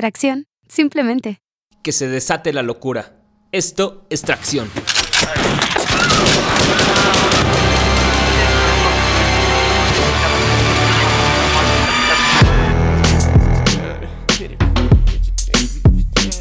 [0.00, 1.42] Tracción, simplemente.
[1.82, 3.20] Que se desate la locura.
[3.52, 4.66] Esto es tracción.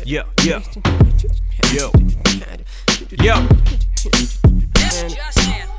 [0.06, 0.62] Yo, yo,
[1.74, 1.92] yo,
[3.22, 3.36] yo.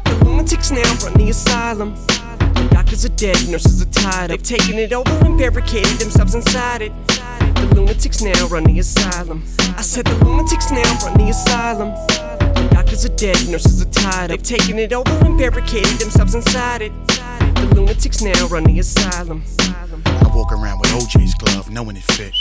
[0.04, 1.94] The lunatics now run the asylum.
[1.96, 4.32] The doctors are dead, nurses are tired.
[4.32, 6.92] They've taken it over and barricaded themselves inside it.
[7.60, 9.42] The lunatics now run the asylum.
[9.76, 11.90] I said the lunatics now run the asylum.
[12.54, 14.30] The doctors are dead, nurses are tired.
[14.30, 16.92] They've taken it over and barricaded themselves inside it.
[17.60, 19.42] The lunatics now run the asylum.
[19.60, 22.34] I walk around with OJ's glove, knowing it fit.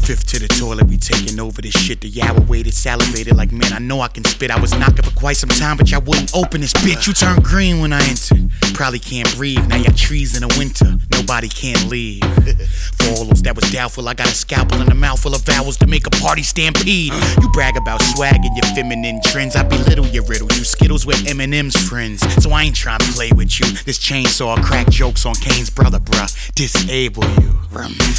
[0.00, 2.00] Fifth to the toilet, we taking over this shit.
[2.00, 4.50] The hour waited, salivated like, man, I know I can spit.
[4.50, 7.06] I was knocking for quite some time, but y'all wouldn't open this bitch.
[7.06, 8.50] You turned green when I entered.
[8.74, 10.98] Probably can't breathe, now y'all trees in the winter.
[11.10, 12.22] Nobody can leave.
[12.96, 15.76] For all those that was doubtful, I got a scalpel and a mouthful of vowels
[15.78, 17.12] to make a party stampede.
[17.40, 19.56] You brag about swag and your feminine trends.
[19.56, 20.48] I belittle your riddle.
[20.52, 22.20] You skittles with Eminem's friends.
[22.42, 23.66] So I ain't trying to play with you.
[23.84, 26.28] This chainsaw crack jokes on Kane's brother, bruh.
[26.54, 27.52] Disable you.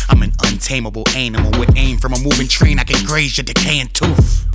[0.10, 2.80] I'm an untamable animal with aim from a moving train.
[2.80, 4.46] I can graze your decaying tooth.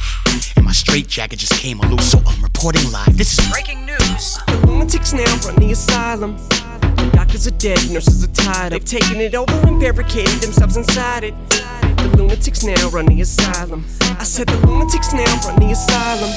[0.57, 3.17] And my straight jacket just came loose, so I'm reporting live.
[3.17, 4.39] This is breaking news.
[4.47, 6.37] The lunatics now run the asylum.
[6.39, 8.73] The doctors are dead, nurses are tired.
[8.73, 11.35] They've taken it over and barricaded themselves inside it.
[11.51, 13.85] The lunatics now run the asylum.
[14.01, 16.31] I said the lunatics now run the asylum.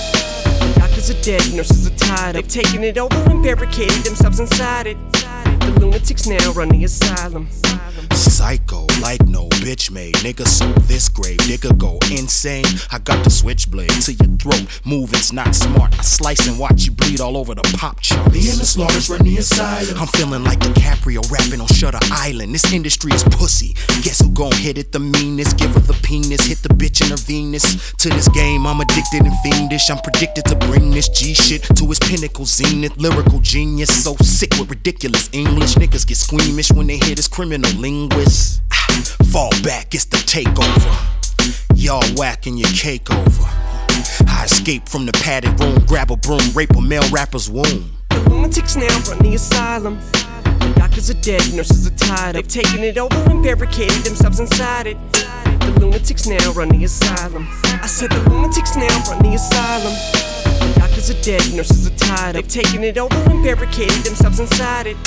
[0.44, 2.35] The doctors are dead, nurses are tired.
[2.35, 4.97] They've taken it over and barricaded themselves inside it.
[5.65, 7.47] The lunatics now run the asylum.
[8.35, 10.13] Psycho, like no bitch made.
[10.16, 12.66] Nigga so this grave, nigga go insane.
[12.91, 14.68] I got the switchblade to your throat.
[14.84, 15.97] Moving's not smart.
[15.97, 18.34] I slice and watch you bleed all over the pop chart.
[18.34, 19.97] The endless slaughters run the asylum.
[19.97, 22.53] I'm feeling like DiCaprio rapping on Shutter Island.
[22.53, 23.74] This industry is pussy.
[24.03, 25.57] Guess who gon' hit it the meanest?
[25.57, 27.94] Give her the penis, hit the bitch in her Venus.
[28.03, 29.90] To this game, I'm addicted and fiendish.
[29.90, 32.97] I'm predicted to bring this G shit to its pinnacle zenith.
[32.97, 35.75] Lyrical genius, so sick with ridiculous English.
[35.75, 38.25] Niggas get squeamish when they hear this criminal linguist.
[39.31, 40.94] Fall back, it's the takeover.
[41.75, 43.44] Y'all whacking your cake over.
[44.28, 47.91] I escape from the padded room, grab a broom, rape a male rapper's womb.
[48.09, 50.00] The lunatics now run the asylum.
[50.44, 52.36] The doctors are dead, nurses are tired.
[52.36, 54.97] They've taken it over and barricaded themselves inside it.
[55.12, 57.47] The lunatics now run the asylum.
[57.63, 59.94] I said the lunatics now run the asylum.
[60.74, 62.36] The doctors are dead, nurses are tired.
[62.36, 64.97] They've taken it over and barricaded themselves inside it.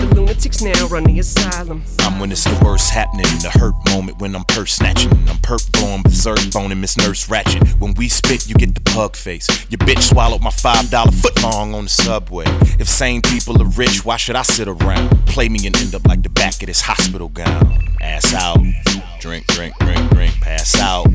[0.00, 1.84] The lunatics now run the asylum.
[2.00, 5.10] I'm when it's the worst happening, the hurt moment when I'm purse snatching.
[5.28, 7.68] I'm perp going berserk, boning Miss Nurse Ratchet.
[7.78, 9.46] When we spit, you get the pug face.
[9.70, 12.44] Your bitch swallowed my five dollar foot long on the subway.
[12.78, 15.10] If sane people are rich, why should I sit around?
[15.26, 17.78] Play me and end up like the back of this hospital gown.
[18.00, 18.58] Ass out,
[19.20, 21.06] drink, drink, drink, drink, pass out.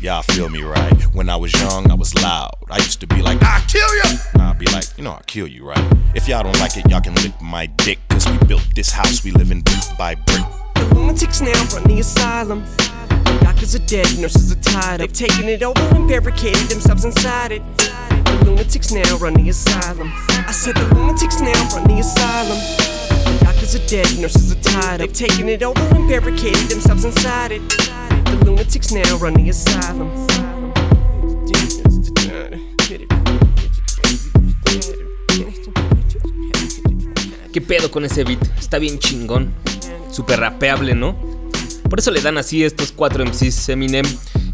[0.00, 1.02] Y'all feel me right?
[1.12, 2.54] When I was young, I was loud.
[2.70, 4.18] I used to be like, I'll kill you.
[4.36, 5.84] I'll be like, you know, I'll kill you, right?
[6.14, 7.98] If y'all don't like it, y'all can lick my dick.
[8.20, 10.44] Cause we built this house we live in brick by brick.
[10.74, 12.66] The lunatics now run the asylum.
[13.40, 15.00] Doctors are dead, nurses are tired.
[15.00, 17.62] They've taken it over and barricaded themselves inside it.
[17.78, 20.12] The lunatics now run the asylum.
[20.28, 22.58] I said the lunatics now run the asylum.
[23.40, 25.00] Doctors are dead, nurses are tired.
[25.00, 27.66] They've taken it over and barricaded themselves inside it.
[27.70, 30.49] The lunatics now run the asylum.
[37.70, 38.40] Pedo con ese beat?
[38.58, 39.54] Está bien chingón.
[40.10, 41.16] Súper rapeable, ¿no?
[41.88, 44.04] Por eso le dan así estos cuatro MCs Eminem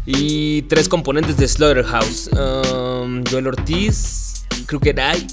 [0.05, 2.29] y tres componentes de Slaughterhouse.
[2.33, 5.25] Um, Joel Ortiz, Crooked Eye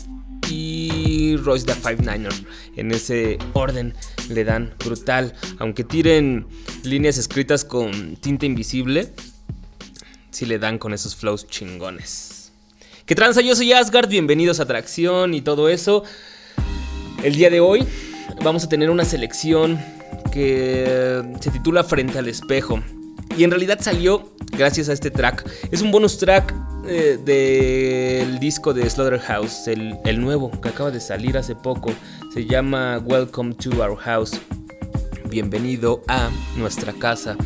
[0.49, 2.33] y Royce the Five Niner.
[2.77, 3.93] En ese orden
[4.31, 5.35] le dan brutal.
[5.59, 6.47] Aunque tiren
[6.85, 9.13] líneas escritas con tinta invisible,
[10.31, 12.51] sí le dan con esos flows chingones.
[13.05, 13.43] ¿Qué tranza?
[13.43, 16.05] Yo soy Asgard, bienvenidos a Atracción y todo eso.
[17.25, 17.87] El día de hoy
[18.43, 19.81] vamos a tener una selección
[20.31, 22.83] que se titula Frente al espejo.
[23.39, 25.51] Y en realidad salió gracias a este track.
[25.71, 26.55] Es un bonus track
[26.87, 31.95] eh, del disco de Slaughterhouse, el, nuevo que acaba de salir hace poco.
[32.35, 34.39] Se llama Welcome to Our House.
[35.31, 36.29] Bienvenido a
[36.59, 37.39] nuestra casa.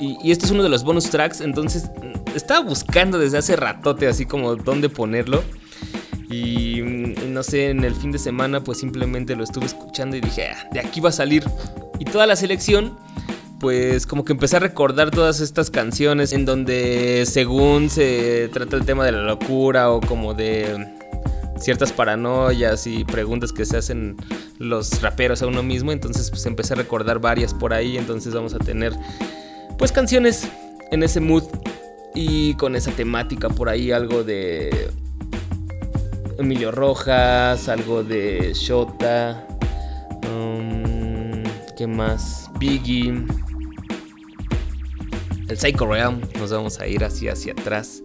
[0.00, 3.54] Y, y este es uno de los bonus tracks, entonces mm, estaba buscando desde hace
[3.54, 5.44] ratote así como dónde ponerlo.
[6.28, 6.65] Y
[7.36, 10.66] no sé, en el fin de semana pues simplemente lo estuve escuchando y dije, "Ah,
[10.72, 11.44] de aquí va a salir.
[11.98, 12.96] Y toda la selección,
[13.60, 18.86] pues como que empecé a recordar todas estas canciones en donde según se trata el
[18.86, 20.94] tema de la locura o como de
[21.60, 24.16] ciertas paranoias y preguntas que se hacen
[24.58, 25.92] los raperos a uno mismo.
[25.92, 27.98] Entonces pues empecé a recordar varias por ahí.
[27.98, 28.94] Entonces vamos a tener
[29.76, 30.48] pues canciones
[30.90, 31.44] en ese mood
[32.14, 34.90] y con esa temática por ahí, algo de
[36.38, 39.46] Emilio Rojas, algo de Shota,
[40.30, 41.42] um,
[41.76, 42.50] ¿qué más?
[42.58, 43.24] Biggie,
[45.48, 48.02] el Psycho Realm, nos vamos a ir así hacia atrás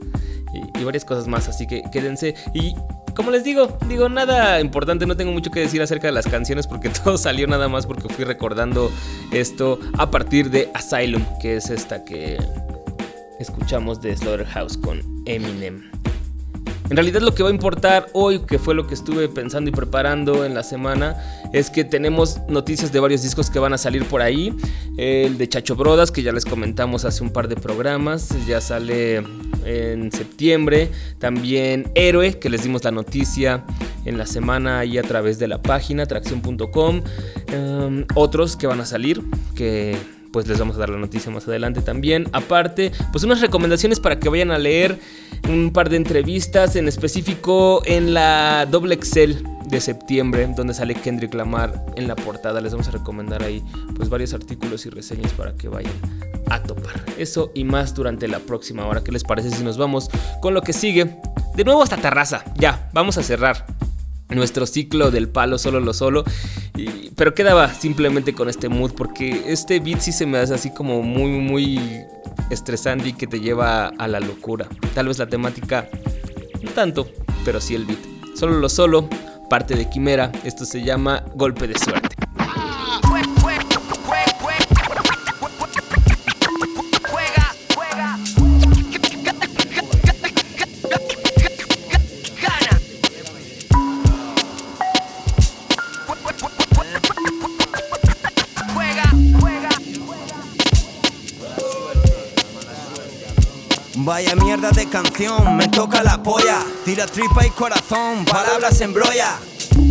[0.54, 2.74] y, y varias cosas más, así que quédense y
[3.16, 6.68] como les digo, digo nada importante, no tengo mucho que decir acerca de las canciones
[6.68, 8.92] porque todo salió nada más porque fui recordando
[9.32, 12.38] esto a partir de Asylum, que es esta que
[13.40, 15.92] escuchamos de Slaughterhouse con Eminem.
[16.92, 19.74] En realidad lo que va a importar hoy, que fue lo que estuve pensando y
[19.74, 21.16] preparando en la semana,
[21.54, 24.54] es que tenemos noticias de varios discos que van a salir por ahí.
[24.98, 29.24] El de Chacho Brodas, que ya les comentamos hace un par de programas, ya sale
[29.64, 30.92] en septiembre.
[31.18, 33.64] También Héroe, que les dimos la noticia
[34.04, 37.04] en la semana ahí a través de la página tracción.com.
[37.56, 39.22] Um, otros que van a salir,
[39.56, 39.96] que
[40.32, 42.28] pues les vamos a dar la noticia más adelante también.
[42.32, 45.00] Aparte, pues unas recomendaciones para que vayan a leer
[45.50, 51.34] un par de entrevistas, en específico en la doble Excel de septiembre, donde sale Kendrick
[51.34, 52.62] Lamar en la portada.
[52.62, 53.64] Les vamos a recomendar ahí
[53.96, 55.94] pues varios artículos y reseñas para que vayan
[56.50, 57.04] a topar.
[57.18, 59.04] Eso y más durante la próxima hora.
[59.04, 60.10] ¿Qué les parece si nos vamos
[60.42, 61.18] con lo que sigue?
[61.56, 62.44] De nuevo hasta Terraza.
[62.58, 63.66] Ya, vamos a cerrar
[64.32, 66.24] nuestro ciclo del palo solo lo solo.
[67.16, 71.02] Pero quedaba simplemente con este mood porque este beat sí se me hace así como
[71.02, 71.80] muy, muy
[72.50, 74.68] estresante y que te lleva a la locura.
[74.94, 75.90] Tal vez la temática
[76.62, 77.08] no tanto,
[77.46, 78.00] pero sí el beat.
[78.36, 79.08] Solo lo solo,
[79.50, 80.32] parte de Quimera.
[80.44, 82.21] Esto se llama Golpe de Suerte.
[104.12, 106.60] Vaya mierda de canción, me toca la polla.
[106.84, 109.40] Tira tripa y corazón, palabras en broya.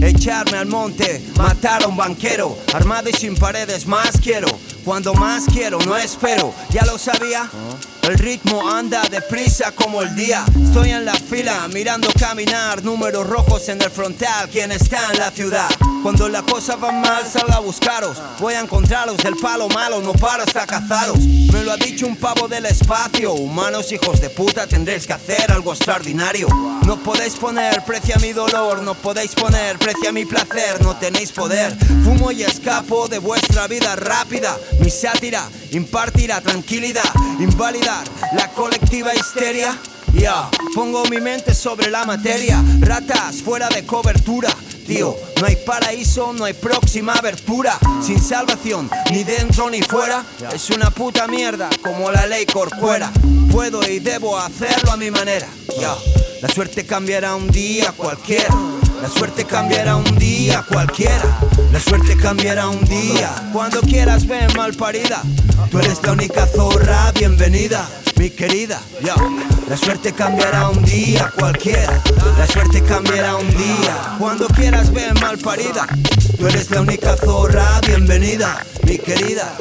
[0.02, 2.54] Echarme al monte, matar a un banquero.
[2.74, 4.48] Armado y sin paredes, más quiero.
[4.84, 6.52] Cuando más quiero, no espero.
[6.68, 7.48] Ya lo sabía.
[8.02, 10.44] El ritmo anda deprisa como el día.
[10.64, 12.84] Estoy en la fila, mirando caminar.
[12.84, 14.50] Números rojos en el frontal.
[14.52, 15.70] ¿Quién está en la ciudad?
[16.02, 18.16] Cuando la cosa va mal, salga a buscaros.
[18.38, 21.18] Voy a encontraros del palo malo, no paro hasta cazaros.
[21.18, 23.34] Me lo ha dicho un pavo del espacio.
[23.34, 26.48] Humanos hijos de puta, tendréis que hacer algo extraordinario.
[26.86, 30.96] No podéis poner precio a mi dolor, no podéis poner precio a mi placer, no
[30.96, 31.76] tenéis poder.
[32.02, 34.56] Fumo y escapo de vuestra vida rápida.
[34.80, 39.76] Mi sátira impartirá tranquilidad, invalidar la colectiva histeria.
[40.14, 42.62] Ya, pongo mi mente sobre la materia.
[42.80, 44.48] Ratas fuera de cobertura.
[44.90, 47.78] Tío, no hay paraíso, no hay próxima abertura.
[48.04, 50.24] Sin salvación, ni dentro ni fuera.
[50.52, 53.08] Es una puta mierda, como la ley corcuera.
[53.52, 55.46] Puedo y debo hacerlo a mi manera.
[55.80, 55.94] Ya,
[56.42, 58.52] la suerte cambiará un día cualquiera.
[59.02, 61.38] La suerte cambiará un día cualquiera.
[61.72, 63.30] La suerte cambiará un día.
[63.52, 65.22] Cuando quieras ven mal parida.
[65.70, 68.80] Tú eres la única zorra, bienvenida, mi querida.
[69.02, 69.14] Ya.
[69.68, 72.02] La suerte cambiará un día cualquiera.
[72.38, 74.16] La suerte cambiará un día.
[74.18, 75.86] Cuando quieras ven mal parida.
[76.38, 79.56] Tú eres la única zorra, bienvenida, mi querida.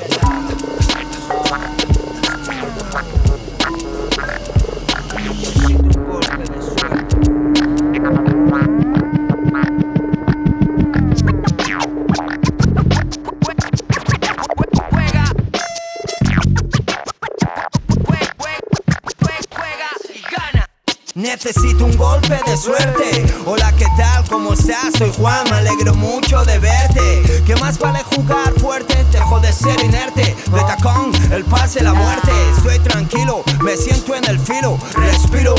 [21.41, 23.25] Necesito un golpe de suerte.
[23.46, 24.27] Hola, ¿qué tal?
[24.27, 24.93] ¿Cómo estás?
[24.98, 27.43] Soy Juan, me alegro mucho de verte.
[27.46, 29.05] ¿Qué más vale jugar fuerte?
[29.05, 30.36] Dejo de ser inerte.
[30.51, 32.31] De tacón, el pase, la muerte.
[32.58, 35.55] Estoy tranquilo, me siento en el filo, respiro.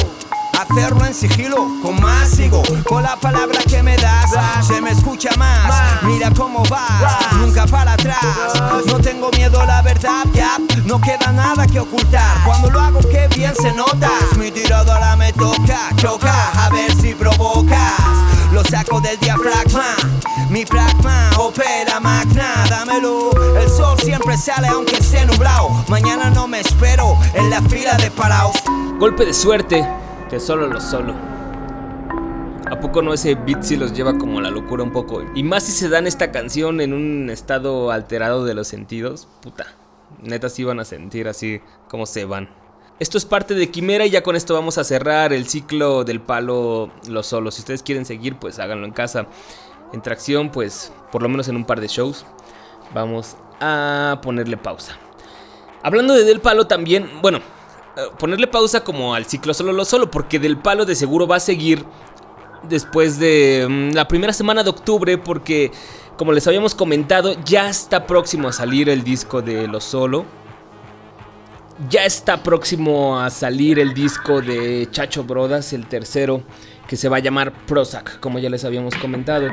[0.61, 4.31] Hacerlo en sigilo, con más sigo, con la palabra que me das,
[4.67, 6.02] se me escucha más.
[6.02, 8.19] Mira cómo vas, nunca para atrás.
[8.85, 12.45] No tengo miedo, la verdad, ya no queda nada que ocultar.
[12.45, 14.11] Cuando lo hago, que bien se nota.
[14.37, 17.95] Mi tiradora me toca, choca, a ver si provocas.
[18.52, 19.97] Lo saco del diafragma,
[20.50, 23.31] mi pragma opera magna, dámelo.
[23.57, 25.71] El sol siempre sale aunque esté nublado.
[25.88, 28.57] Mañana no me espero en la fila de parados.
[28.99, 29.88] Golpe de suerte,
[30.38, 31.14] solo lo solo.
[32.70, 35.25] ¿A poco no ese beat sí los lleva como la locura un poco?
[35.34, 39.66] Y más si se dan esta canción en un estado alterado de los sentidos, puta.
[40.22, 42.49] Neta sí van a sentir así como se van.
[43.00, 46.20] Esto es parte de Quimera y ya con esto vamos a cerrar el ciclo del
[46.20, 47.50] palo lo solo.
[47.50, 49.26] Si ustedes quieren seguir, pues háganlo en casa.
[49.92, 52.25] En tracción, pues por lo menos en un par de shows.
[52.94, 54.96] Vamos a ponerle pausa.
[55.82, 57.40] Hablando de Del Palo también, bueno,
[58.19, 61.40] ponerle pausa como al ciclo solo lo solo, porque Del Palo de seguro va a
[61.40, 61.85] seguir
[62.69, 65.71] después de mm, la primera semana de octubre, porque
[66.16, 70.26] como les habíamos comentado, ya está próximo a salir el disco de Lo Solo.
[71.88, 76.42] Ya está próximo a salir el disco de Chacho Brodas, el tercero
[76.90, 79.47] que se va a llamar Prozac, como ya les habíamos comentado.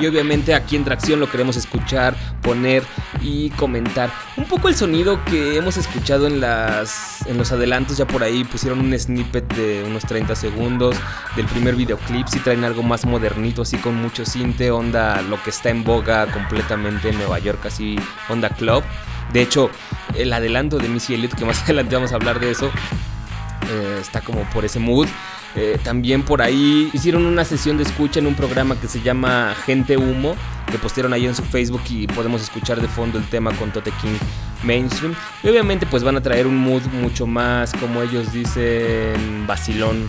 [0.00, 2.82] Y obviamente aquí en Tracción lo queremos escuchar, poner
[3.20, 4.10] y comentar.
[4.38, 8.42] Un poco el sonido que hemos escuchado en, las, en los adelantos, ya por ahí
[8.42, 10.96] pusieron un snippet de unos 30 segundos
[11.36, 12.26] del primer videoclip.
[12.26, 16.32] Si traen algo más modernito, así con mucho cinte, onda lo que está en boga
[16.32, 17.96] completamente en Nueva York, así
[18.30, 18.82] onda club.
[19.34, 19.70] De hecho,
[20.14, 22.70] el adelanto de Missy Elliott, que más adelante vamos a hablar de eso,
[23.70, 25.06] eh, está como por ese mood.
[25.54, 29.54] Eh, también por ahí hicieron una sesión de escucha en un programa que se llama
[29.64, 30.36] Gente Humo,
[30.70, 33.90] que postearon ahí en su Facebook y podemos escuchar de fondo el tema con Tote
[34.02, 34.16] King
[34.62, 35.14] Mainstream.
[35.42, 40.08] Y obviamente pues van a traer un mood mucho más, como ellos dicen, vacilón.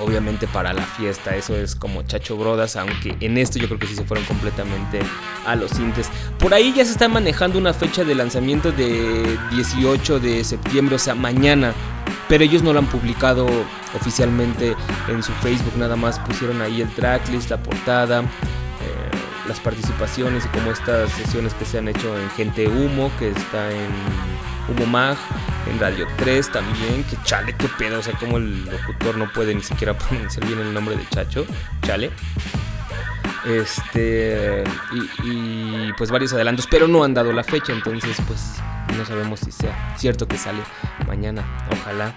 [0.00, 3.88] Obviamente para la fiesta, eso es como Chacho Brodas, aunque en esto yo creo que
[3.88, 5.00] sí se fueron completamente
[5.44, 6.08] a los sintes.
[6.38, 10.98] Por ahí ya se está manejando una fecha de lanzamiento de 18 de septiembre, o
[11.00, 11.74] sea, mañana
[12.28, 13.46] pero ellos no lo han publicado
[13.94, 14.76] oficialmente
[15.08, 18.24] en su Facebook, nada más pusieron ahí el tracklist, la portada, eh,
[19.46, 23.70] las participaciones y como estas sesiones que se han hecho en Gente Humo, que está
[23.70, 23.88] en
[24.68, 25.16] Humo Mag,
[25.70, 29.54] en Radio 3 también, que chale, qué pedo, o sea, como el locutor no puede
[29.54, 31.46] ni siquiera pronunciar bien el nombre de Chacho,
[31.82, 32.10] chale.
[33.46, 38.56] Este, y, y pues varios adelantos, pero no han dado la fecha, entonces pues
[38.96, 40.60] no sabemos si sea cierto que sale
[41.06, 42.14] mañana, ojalá.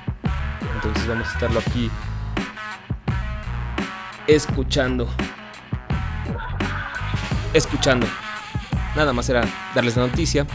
[0.76, 1.90] Entonces vamos a estarlo aquí
[4.28, 5.08] escuchando.
[7.54, 8.08] Escuchando.
[8.96, 9.42] Nada más era
[9.74, 10.46] darles la noticia,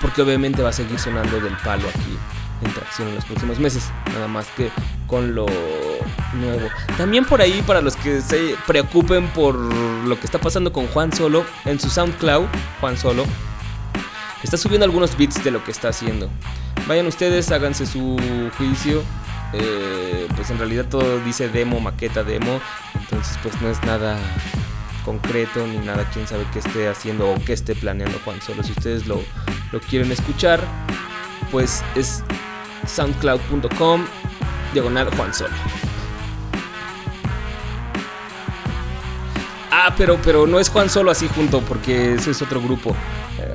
[0.00, 2.18] porque obviamente va a seguir sonando del palo aquí
[2.62, 4.70] en tracción en los próximos meses, nada más que
[5.06, 5.46] con lo
[6.34, 6.68] nuevo.
[6.96, 11.12] También por ahí, para los que se preocupen por lo que está pasando con Juan
[11.12, 12.46] Solo, en su SoundCloud,
[12.80, 13.24] Juan Solo,
[14.42, 16.30] está subiendo algunos bits de lo que está haciendo.
[16.86, 18.18] Vayan ustedes, háganse su
[18.56, 19.02] juicio.
[19.52, 22.60] Eh, pues en realidad todo dice demo, maqueta, demo.
[22.94, 24.18] Entonces pues no es nada
[25.04, 28.62] concreto ni nada, quién sabe qué esté haciendo o qué esté planeando Juan Solo.
[28.62, 29.22] Si ustedes lo,
[29.72, 30.60] lo quieren escuchar,
[31.50, 32.22] pues es
[32.86, 34.04] soundcloud.com
[34.72, 35.54] diagonal Juan Solo.
[39.72, 42.94] Ah, pero, pero no es Juan Solo así junto, porque ese es otro grupo.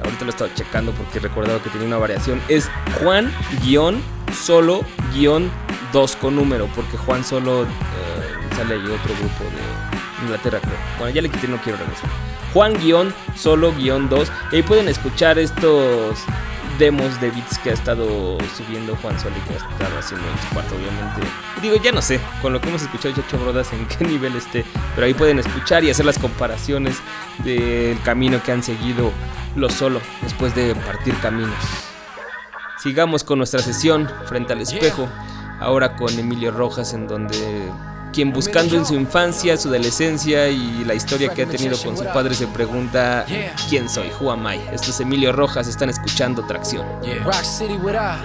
[0.04, 2.42] Ahorita lo estaba checando porque recordaba que tenía una variación.
[2.48, 2.70] Es
[3.02, 3.32] Juan
[3.64, 4.02] guion
[4.34, 4.84] solo
[5.14, 5.50] guion
[5.94, 7.68] 2 con número, porque Juan Solo eh,
[8.56, 10.78] sale ahí otro grupo de Inglaterra, creo.
[11.00, 12.10] Bueno, ya le quité, no quiero regresar.
[12.54, 14.32] Juan guion solo guion 2.
[14.52, 16.20] Y ahí pueden escuchar estos
[16.77, 20.38] demos de beats que ha estado subiendo Juan Solo y que ha estado haciendo en
[20.38, 21.22] su cuarto, obviamente.
[21.62, 24.65] Digo, ya no sé, con lo que hemos escuchado Chacho Brodas en qué nivel esté,
[24.94, 26.98] pero ahí pueden escuchar y hacer las comparaciones
[27.44, 29.12] del camino que han seguido
[29.55, 31.55] los solo después de partir caminos.
[32.77, 35.08] Sigamos con nuestra sesión frente al espejo,
[35.60, 37.72] ahora con Emilio Rojas, en donde
[38.16, 42.06] quien buscando en su infancia, su adolescencia y la historia que ha tenido con su
[42.06, 43.26] padre se pregunta
[43.68, 44.56] quién soy, who am I?
[44.72, 46.86] Esto es Emilio Rojas, están escuchando Tracción.
[47.26, 48.18] Rock City, what up?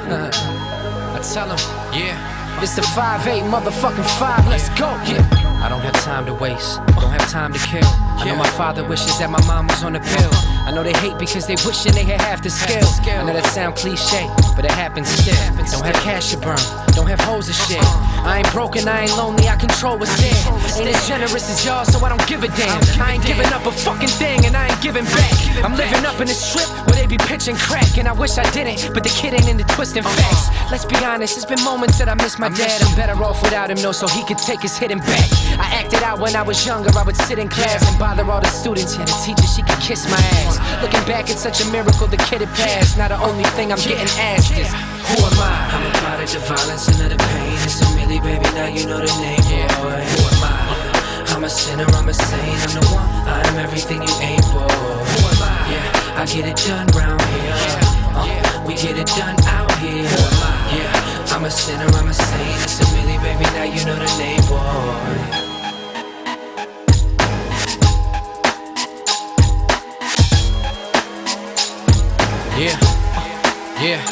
[1.12, 1.58] I tell them,
[1.92, 2.62] yeah.
[2.62, 4.86] It's the 5'8 motherfucking 5, let's go.
[5.06, 5.26] Yeah.
[5.60, 6.78] I don't have time to waste,
[7.10, 7.82] don't have time to kill.
[7.82, 10.30] I know my father wishes that my mom was on the pill.
[10.62, 12.86] I know they hate because they wishing they had half the skill.
[13.10, 15.34] I know that sound cliche, but it happens still.
[15.74, 16.60] Don't have cash to burn,
[16.94, 17.82] don't have hoes to shit.
[18.22, 20.30] I ain't broken, I ain't lonely, I control what's there.
[20.78, 22.78] Ain't as generous as y'all, so I don't give a damn.
[23.02, 25.34] I ain't giving up a fucking thing, and I ain't giving back.
[25.64, 28.48] I'm living up in this strip where they be pitching crack, and I wish I
[28.52, 30.46] didn't, but the kid ain't into twisting facts.
[30.70, 32.82] Let's be honest, there's been moments that I miss my dad.
[32.82, 35.26] I'm better off without him, though, so he could take his hitting back.
[35.58, 38.42] I acted out when I was younger, I would sit in class and bother all
[38.44, 38.92] the students.
[38.92, 40.60] Yeah, the teacher, she could kiss my ass.
[40.84, 42.98] Looking back, it's such a miracle the kid had passed.
[42.98, 45.48] Now the only thing I'm getting asked is, Who am I?
[45.72, 47.56] I'm a product of violence and of the pain.
[47.64, 49.40] It's a Millie, baby, now you know the name,
[49.80, 49.96] boy.
[49.96, 51.32] Who am I?
[51.32, 53.08] I'm a sinner, I'm a saint, I'm the one.
[53.32, 54.60] I'm everything you aim for.
[54.60, 55.56] Who am I?
[55.72, 57.56] Yeah, I get it done round here.
[58.12, 58.28] Uh,
[58.68, 60.04] we get it done out here.
[60.04, 60.52] Who am I?
[60.76, 62.60] Yeah, I'm a sinner, I'm a saint.
[62.60, 65.39] It's a Millie, baby, now you know the name, boy.
[72.60, 72.76] Yeah,
[73.80, 74.04] yeah.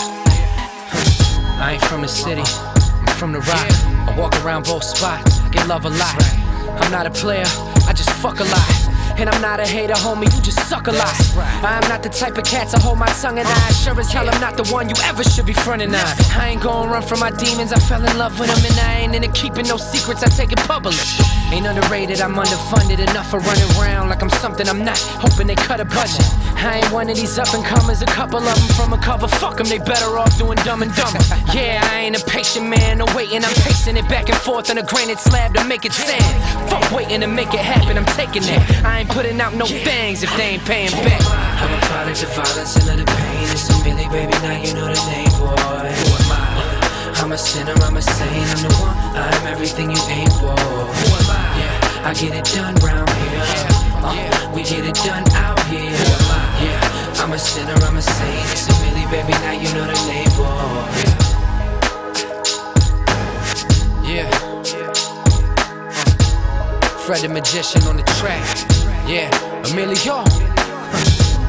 [1.61, 3.71] I ain't from the city, I'm from the rock.
[4.09, 6.17] I walk around both spots, I get love a lot.
[6.81, 7.45] I'm not a player,
[7.87, 8.88] I just fuck a lot.
[9.19, 11.13] And I'm not a hater, homie, you just suck a lot.
[11.65, 14.29] I'm not the type of cat to hold my tongue and I sure as hell
[14.31, 16.07] I'm not the one you ever should be fronting on.
[16.39, 19.01] I ain't gonna run from my demons, I fell in love with them and I
[19.01, 20.95] ain't into keeping no secrets, I take it public.
[21.51, 25.57] Ain't underrated, I'm underfunded enough for running around like I'm something I'm not, hoping they
[25.57, 26.25] cut a budget.
[26.55, 29.27] I ain't one of these up and comers, a couple of them from a cover,
[29.27, 31.19] fuck them, they better off doing dumb and dumber.
[31.53, 34.79] Yeah, I ain't a patient man, no waiting, I'm pacing it back and forth on
[34.79, 36.71] a granite slab to make it stand.
[36.71, 38.85] Fuck waiting to make it happen, I'm taking it.
[38.85, 41.21] I ain't putting out no things if they ain't paying back.
[41.61, 43.49] I'm a product of violence and of the pain.
[43.51, 45.55] It's a Millie, baby, now you know the name, boy.
[45.55, 47.21] Who am I?
[47.21, 48.97] I'm a sinner, I'm a saint, I'm the one.
[49.17, 50.55] I'm everything you aim for.
[50.55, 51.43] Who am I?
[51.59, 53.43] Yeah, I get it done round here.
[54.01, 55.91] Uh, we get it done out here.
[55.91, 56.45] Who am I?
[56.65, 58.53] Yeah, I'm a sinner, I'm a saint.
[58.53, 61.09] It's a Millie, baby, now you know the name, boy.
[64.09, 64.31] Yeah.
[67.05, 68.78] Fred the magician on the track.
[69.09, 69.31] Yeah,
[69.71, 70.23] Emilio.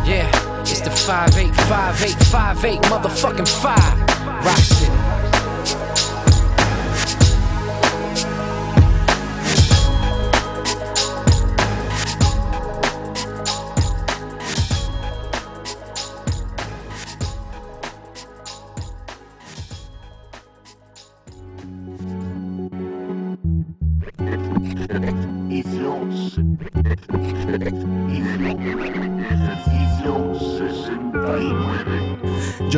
[0.08, 4.46] Yeah, it's the 585858 motherfucking 5.
[4.46, 5.09] Rock City.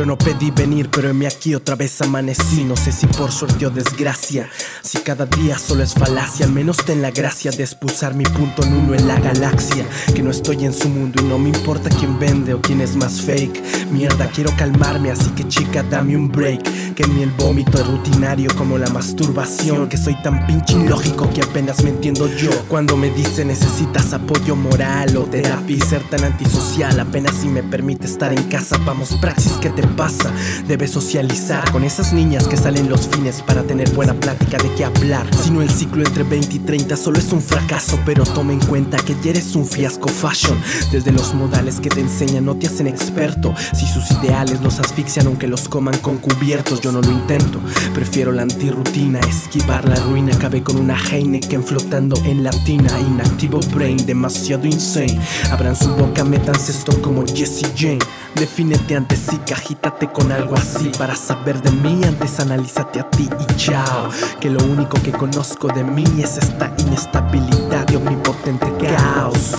[0.02, 2.64] Yo no pedí venir, pero en aquí otra vez amanecí.
[2.64, 4.50] No sé si por suerte o desgracia.
[4.82, 8.64] Si cada día solo es falacia, al menos ten la gracia de expulsar mi punto
[8.64, 9.86] en uno en la galaxia.
[10.12, 12.96] Que no estoy en su mundo y no me importa quién vende o quién es
[12.96, 13.62] más fake.
[13.92, 16.94] Mierda, quiero calmarme, así que chica, dame un break.
[16.96, 19.88] Que mí el vómito es rutinario como la masturbación.
[19.88, 22.50] Que soy tan pinche ilógico que apenas me entiendo yo.
[22.66, 27.62] Cuando me dice necesitas apoyo moral o terapia y ser tan antisocial, apenas si me
[27.62, 28.78] permite estar en casa.
[28.84, 30.32] Vamos, praxis, ¿qué te pasa?
[30.66, 34.84] Debes socializar con esas niñas que salen los fines para tener buena plática de qué
[34.84, 35.26] hablar.
[35.42, 38.60] Si no, el ciclo entre 20 y 30 solo es un fracaso, pero toma en
[38.60, 40.58] cuenta que ya eres un fiasco fashion.
[40.90, 43.54] Desde los modales que te enseñan no te hacen experto.
[43.74, 47.60] Si sus ideales los asfixian aunque los coman con cubiertos, yo no lo intento.
[47.94, 50.34] Prefiero la antirrutina, esquivar la ruina.
[50.34, 52.98] Acabé con una Heineken flotando en latina.
[53.00, 55.18] Inactivo brain, demasiado insane.
[55.50, 57.98] Abran su boca, métanse esto como Jesse Jane.
[58.34, 59.38] Defínete antes sí,
[59.82, 60.92] agítate con algo así.
[60.96, 64.10] Para saber de mí, antes analízate a ti y chao.
[64.40, 69.56] Que lo único que conozco de mí es esta inestabilidad y omnipotente caos.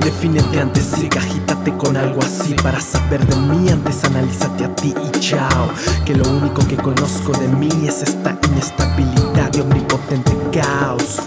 [0.00, 2.54] Defínete antes sí, agítate con algo así.
[2.54, 5.68] Para saber de mí, antes analízate a ti y chao.
[6.06, 11.20] Que lo único que conozco de mí es esta inestabilidad y omnipotente caos.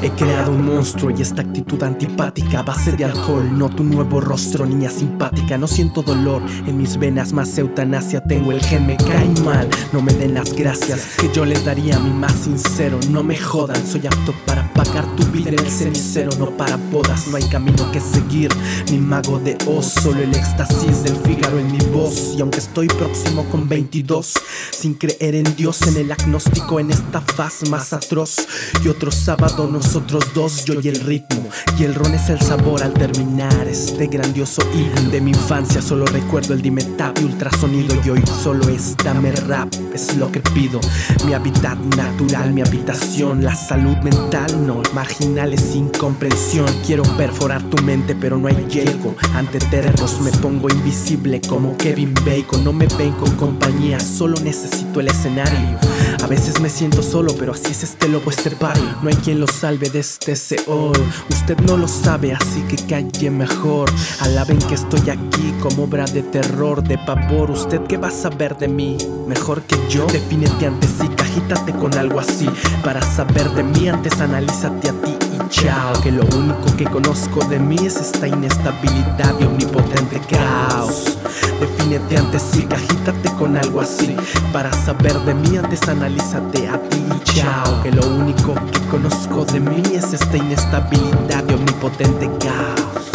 [0.00, 4.64] He creado un monstruo y esta actitud antipática base de alcohol, no tu nuevo rostro,
[4.64, 5.58] niña simpática.
[5.58, 8.22] No siento dolor en mis venas, más eutanasia.
[8.22, 11.96] Tengo el gen, me cae mal, no me den las gracias que yo les daría
[11.96, 13.00] a mi más sincero.
[13.10, 17.26] No me jodan, soy apto para pagar tu vida en el cenicero, no para bodas.
[17.26, 18.52] No hay camino que seguir,
[18.92, 22.34] ni mago de Oz, solo el éxtasis del Fígaro en mi voz.
[22.36, 24.34] Y aunque estoy próximo con 22,
[24.70, 28.36] sin creer en Dios, en el agnóstico, en esta faz más atroz.
[28.84, 31.48] Y otro sábado nosotros dos, yo y el ritmo.
[31.78, 35.80] Y el ron es el sabor al terminar este grandioso himno de mi infancia.
[35.80, 37.96] Solo recuerdo el dime tap y ultrasonido.
[38.04, 40.78] Y hoy solo es dame rap, es lo que pido.
[41.24, 46.66] Mi hábitat natural, mi habitación, la salud mental, no marginales sin comprensión.
[46.86, 49.16] Quiero perforar tu mente, pero no hay llego.
[49.32, 52.62] Ante terreros me pongo invisible como Kevin Bacon.
[52.62, 55.78] No me ven con compañía, solo necesito el escenario.
[56.22, 58.80] A veces me siento solo, pero así es este lobo, este party.
[59.02, 60.96] No hay quien lo salve de este Seol.
[61.30, 63.90] Usted no lo sabe, así que calle mejor.
[64.20, 67.50] Alaben que estoy aquí como obra de terror, de pavor.
[67.50, 68.96] ¿Usted qué va a saber de mí?
[69.26, 70.06] Mejor que yo.
[70.06, 72.48] Defínete antes sí, agítate con algo así.
[72.82, 76.00] Para saber de mí, antes analízate a ti y chao.
[76.02, 81.18] Que lo único que conozco de mí es esta inestabilidad y omnipotente caos.
[81.60, 84.16] Defínete antes sí, agítate con algo así.
[84.52, 87.82] Para saber de mí, antes analízate a ti y chao.
[87.82, 93.10] Que lo único que conozco de mí es esta inestabilidad y omnipotente caos.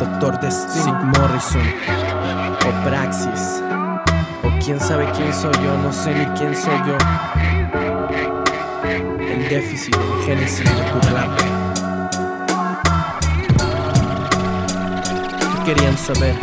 [0.00, 1.62] Doctor Destiny Morrison
[2.66, 3.62] o Praxis
[4.42, 7.65] o quién sabe quién soy yo, no sé ni quién soy yo.
[9.48, 10.98] Déficit, el génesis de tu.
[15.38, 16.34] ¿Qué querían saber?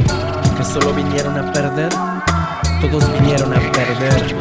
[0.57, 1.91] ¿Que solo vinieron a perder?
[2.81, 4.35] Todos vinieron a perder.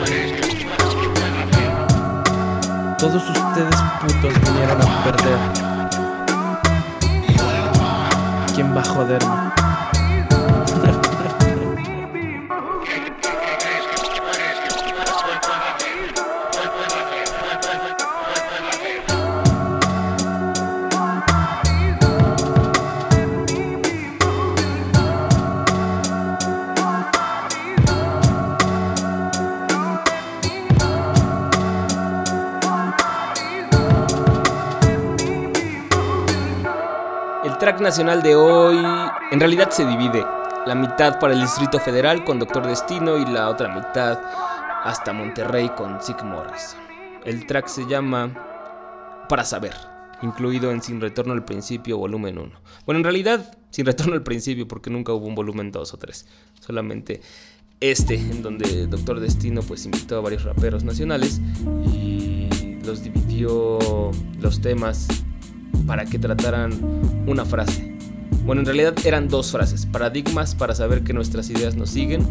[2.99, 5.73] Todos ustedes putos vinieron a perder.
[8.55, 9.42] ¿quién va a joderme?
[37.83, 38.79] Nacional de hoy
[39.31, 40.25] en realidad se divide.
[40.67, 44.21] La mitad para el Distrito Federal con Doctor Destino y la otra mitad
[44.85, 46.77] hasta Monterrey con Sick Morris.
[47.25, 49.75] El track se llama Para Saber,
[50.23, 52.51] incluido en Sin Retorno al Principio, volumen 1.
[52.87, 56.27] Bueno, en realidad, Sin Retorno al Principio, porque nunca hubo un volumen 2 o 3.
[56.61, 57.21] Solamente
[57.81, 61.41] este, en donde Doctor Destino pues invitó a varios raperos nacionales
[61.93, 62.49] y
[62.85, 63.79] los dividió
[64.41, 65.09] los temas
[65.87, 66.73] para que trataran
[67.27, 67.93] una frase.
[68.45, 72.27] Bueno, en realidad eran dos frases, paradigmas para saber que nuestras ideas nos siguen,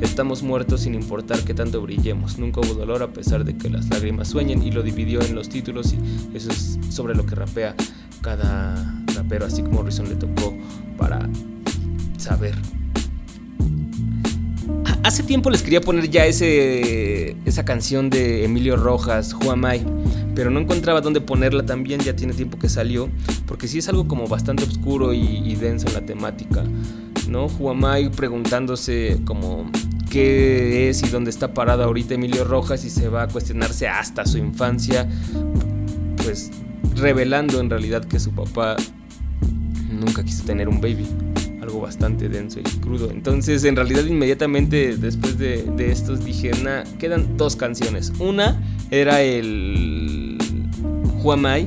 [0.00, 3.88] estamos muertos sin importar que tanto brillemos, nunca hubo dolor a pesar de que las
[3.88, 7.76] lágrimas sueñen y lo dividió en los títulos y eso es sobre lo que rapea
[8.22, 8.74] cada
[9.14, 10.52] rapero, así como Morrison le tocó
[10.98, 11.28] para
[12.18, 12.54] saber.
[15.04, 19.84] Hace tiempo les quería poner ya ese, esa canción de Emilio Rojas, I?
[20.34, 23.08] Pero no encontraba dónde ponerla también, ya tiene tiempo que salió,
[23.46, 26.64] porque sí es algo como bastante oscuro y, denso en la temática,
[27.28, 27.48] ¿no?
[27.48, 29.70] Juamay preguntándose como
[30.10, 34.26] qué es y dónde está parado ahorita Emilio Rojas y se va a cuestionarse hasta
[34.26, 35.08] su infancia,
[36.24, 36.50] pues
[36.96, 38.76] revelando en realidad que su papá
[39.90, 41.06] nunca quiso tener un baby
[41.62, 43.10] algo bastante denso y crudo.
[43.10, 46.50] Entonces, en realidad, inmediatamente después de, estos dije,
[46.98, 48.12] quedan dos canciones.
[48.18, 50.01] Una era el
[51.22, 51.66] Huamai.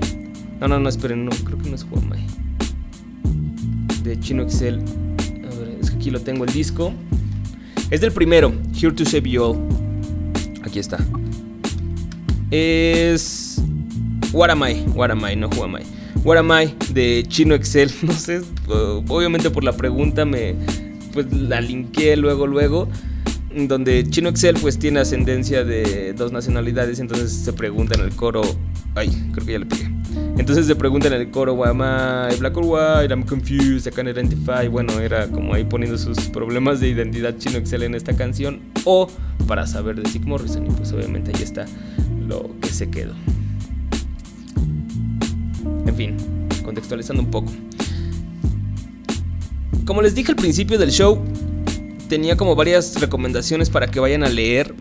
[0.59, 2.25] No, no, no, esperen, no, creo que no es Huamai.
[4.03, 4.79] De Chino Excel.
[4.79, 6.93] A ver, es que aquí lo tengo el disco.
[7.89, 9.57] Es del primero, Here to Save You All.
[10.63, 10.97] Aquí está.
[12.51, 13.61] Es
[14.33, 14.83] What Am I?
[14.93, 15.75] What Am I, no Who Am.
[16.23, 17.91] What Am I de Chino Excel.
[18.03, 20.55] No sé, obviamente por la pregunta me
[21.13, 22.89] pues la linké luego luego
[23.55, 28.41] donde Chino Excel pues tiene ascendencia de dos nacionalidades, entonces se pregunta en el coro,
[28.95, 29.89] ay, creo que ya le pegué.
[30.37, 33.13] Entonces se pregunta en el coro, am I black or white?
[33.13, 34.67] I'm confused, I can't identify.
[34.67, 39.07] Bueno, era como ahí poniendo sus problemas de identidad Chino Excel en esta canción o
[39.47, 41.65] para saber de Sick Morrison y pues obviamente ahí está
[42.27, 43.13] lo que se quedó.
[45.85, 46.17] En fin,
[46.63, 47.51] contextualizando un poco.
[49.85, 51.23] Como les dije al principio del show,
[52.07, 54.73] tenía como varias recomendaciones para que vayan a leer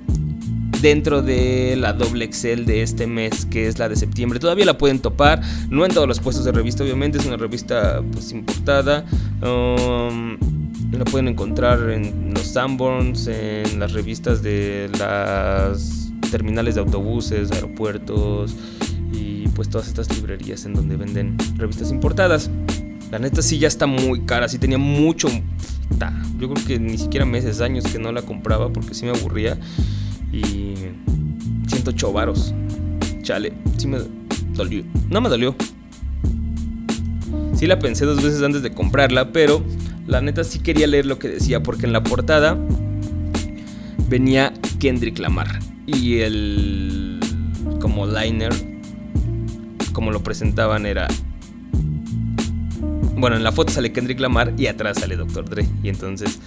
[0.80, 4.38] dentro de la doble Excel de este mes, que es la de septiembre.
[4.38, 8.02] Todavía la pueden topar, no en todos los puestos de revista, obviamente, es una revista
[8.12, 9.04] pues importada.
[9.42, 10.36] Um,
[10.92, 18.54] la pueden encontrar en los Sanborns, en las revistas de las terminales de autobuses, aeropuertos,
[19.54, 22.50] pues todas estas librerías en donde venden revistas importadas.
[23.10, 25.28] La neta sí ya está muy cara, sí tenía mucho...
[26.38, 29.58] Yo creo que ni siquiera meses, años que no la compraba porque sí me aburría.
[30.32, 30.74] Y
[31.66, 32.54] 108 varos.
[33.22, 33.98] Chale, sí me
[34.54, 34.84] dolió.
[35.10, 35.54] No me dolió.
[37.54, 39.62] Sí la pensé dos veces antes de comprarla, pero
[40.06, 42.58] la neta sí quería leer lo que decía porque en la portada
[44.08, 47.20] venía Kendrick Lamar y el
[47.80, 48.52] como liner
[49.92, 51.08] como lo presentaban era...
[53.16, 55.48] Bueno, en la foto sale Kendrick Lamar y atrás sale Dr.
[55.48, 55.66] Dre.
[55.82, 56.38] Y entonces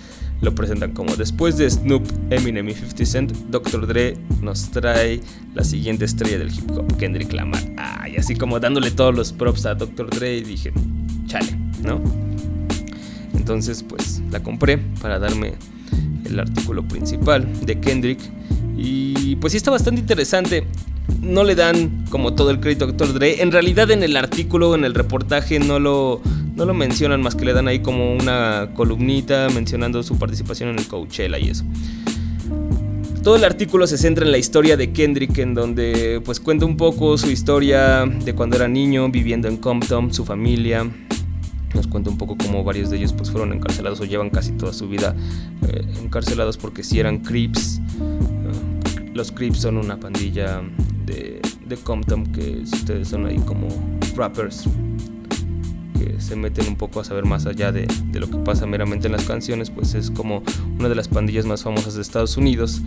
[0.41, 3.87] lo presentan como después de Snoop, Eminem y 50 Cent, Dr.
[3.87, 5.21] Dre nos trae
[5.55, 7.61] la siguiente estrella del hip hop, Kendrick Lamar.
[7.77, 10.09] Ay, así como dándole todos los props a Dr.
[10.09, 10.71] Dre y dije,
[11.25, 12.01] chale, ¿no?
[13.33, 15.53] Entonces pues la compré para darme
[16.25, 18.19] el artículo principal de Kendrick
[18.77, 20.67] y pues sí está bastante interesante
[21.21, 23.13] no le dan como todo el crédito a Dr.
[23.13, 23.41] Dre.
[23.41, 26.21] En realidad en el artículo, en el reportaje no lo,
[26.57, 30.79] no lo mencionan más que le dan ahí como una columnita mencionando su participación en
[30.79, 31.63] el Coachella y eso.
[33.23, 36.75] Todo el artículo se centra en la historia de Kendrick, en donde pues cuenta un
[36.75, 40.89] poco su historia de cuando era niño, viviendo en Compton, su familia.
[41.75, 44.73] Nos cuenta un poco cómo varios de ellos pues fueron encarcelados o llevan casi toda
[44.73, 45.15] su vida
[45.67, 47.81] eh, encarcelados porque si eran Crips.
[49.13, 50.61] los Crips son una pandilla
[51.05, 53.67] de, de Compton, que ustedes son ahí como
[54.15, 54.67] rappers
[55.97, 59.07] que se meten un poco a saber más allá de, de, lo que pasa meramente
[59.07, 60.43] en las canciones, pues es como
[60.77, 62.81] una de las pandillas más famosas de Estados Unidos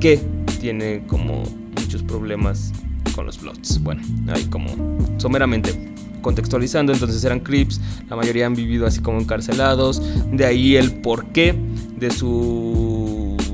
[0.00, 0.20] que
[0.60, 1.42] tiene como
[1.80, 2.72] muchos problemas
[3.14, 3.82] con los Bloods.
[3.82, 5.90] Bueno, ahí como someramente
[6.22, 11.54] contextualizando, entonces eran Crips, la mayoría han vivido así como encarcelados, de ahí el porqué
[11.98, 13.49] de sus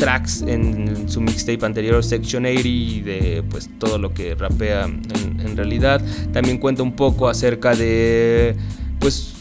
[0.00, 5.56] tracks en su mixtape anterior Section 80 y de pues todo lo que rapea en,
[5.56, 6.00] realidad.
[6.32, 8.56] También cuenta un poco acerca de
[8.98, 9.34] pues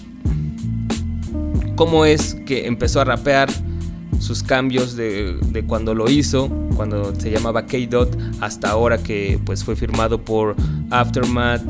[1.76, 3.50] cómo es que empezó a rapear
[4.20, 9.64] sus cambios de, de, cuando lo hizo, cuando se llamaba K-Dot, hasta ahora que pues
[9.64, 10.58] fue firmado por
[10.90, 11.62] Aftermath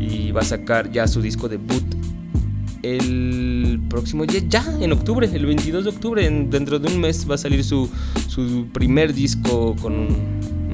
[0.00, 1.84] y va a sacar ya su disco debut
[2.82, 3.47] el
[3.88, 7.38] próximo ya, en octubre, el 22 de octubre, en, dentro de un mes va a
[7.38, 7.90] salir su,
[8.28, 10.08] su primer disco con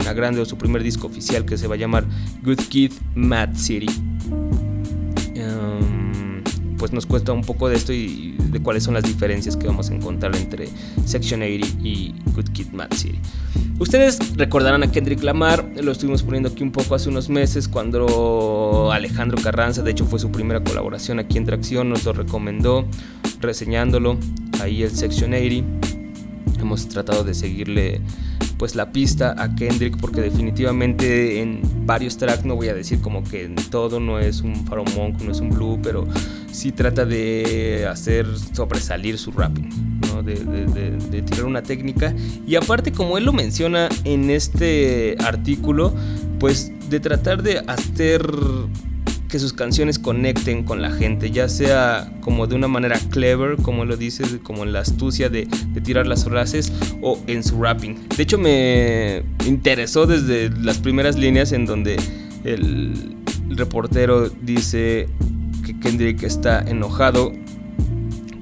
[0.00, 2.05] una grande o su primer disco oficial que se va a llamar
[2.42, 4.13] Good Kid Mad City.
[6.79, 9.91] Pues nos cuesta un poco de esto y de cuáles son las diferencias que vamos
[9.91, 10.69] a encontrar entre
[11.07, 13.19] Section 80 y Good Kid Mad City.
[13.79, 18.93] Ustedes recordarán a Kendrick Lamar, lo estuvimos poniendo aquí un poco hace unos meses cuando
[18.93, 22.87] Alejandro Carranza, de hecho fue su primera colaboración aquí en Tracción, nos lo recomendó
[23.41, 24.19] reseñándolo
[24.61, 25.89] ahí el Section 80.
[26.61, 28.01] Hemos tratado de seguirle
[28.59, 33.25] pues la pista a Kendrick porque definitivamente en varios tracks no voy a decir como
[33.25, 36.07] que en todo no es un Pharaoh Monk, no es un blue, pero
[36.51, 39.69] sí trata de hacer sobresalir su rapping,
[40.12, 40.23] ¿no?
[40.23, 42.14] de, de, tirar una técnica
[42.47, 45.93] y aparte como él lo menciona en este artículo,
[46.38, 48.25] pues de tratar de hacer
[49.35, 53.85] que sus canciones conecten con la gente, ya sea como de una manera clever, como
[53.85, 57.99] lo dice, como en la astucia de, de, tirar las frases, o en su rapping.
[58.16, 61.97] De hecho, me interesó desde las primeras líneas en donde
[62.44, 63.16] el
[63.49, 65.09] reportero dice
[65.66, 67.33] que Kendrick está enojado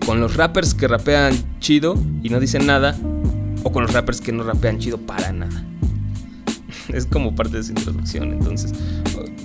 [0.05, 2.95] con los rappers que rapean chido y no dicen nada,
[3.63, 5.65] o con los rappers que no rapean chido para nada.
[6.93, 8.75] es como parte de su introducción, entonces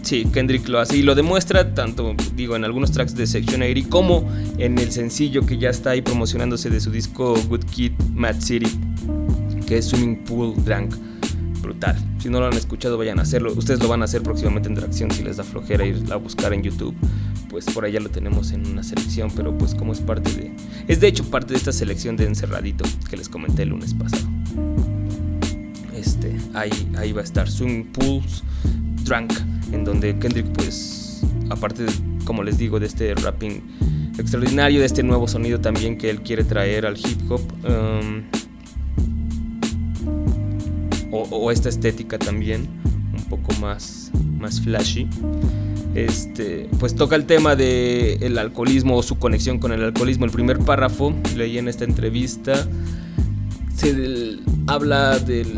[0.08, 3.89] Sí, Kendrick lo hace y lo demuestra tanto, digo, en algunos tracks de Section 80
[3.89, 4.26] como
[4.58, 8.72] en el sencillo que ya está ahí promocionándose de su disco Good Kid, Mad City,
[9.67, 10.96] que es Swimming Pool Drunk.
[11.62, 11.98] Brutal.
[12.20, 13.52] Si no lo han escuchado, vayan a hacerlo.
[13.52, 16.54] Ustedes lo van a hacer próximamente en Tracción si les da flojera ir a buscar
[16.54, 16.96] en YouTube.
[17.50, 20.56] Pues por allá lo tenemos en una selección, pero pues como es parte de...
[20.88, 24.24] Es de hecho parte de esta selección de Encerradito que les comenté el lunes pasado.
[25.93, 28.46] Este, ahí, ahí va a estar Swimming Pools
[29.04, 29.34] Drunk
[29.71, 31.91] en donde Kendrick pues aparte de,
[32.25, 33.62] como les digo de este rapping
[34.17, 38.23] extraordinario de este nuevo sonido también que él quiere traer al hip hop um,
[41.12, 42.67] o, esta estética también
[43.15, 45.08] un poco más más flashy
[45.95, 50.25] este pues toca el tema de el alcoholismo o su conexión con el alcoholismo.
[50.25, 52.67] El primer párrafo leí en esta entrevista
[53.75, 55.53] se del, habla del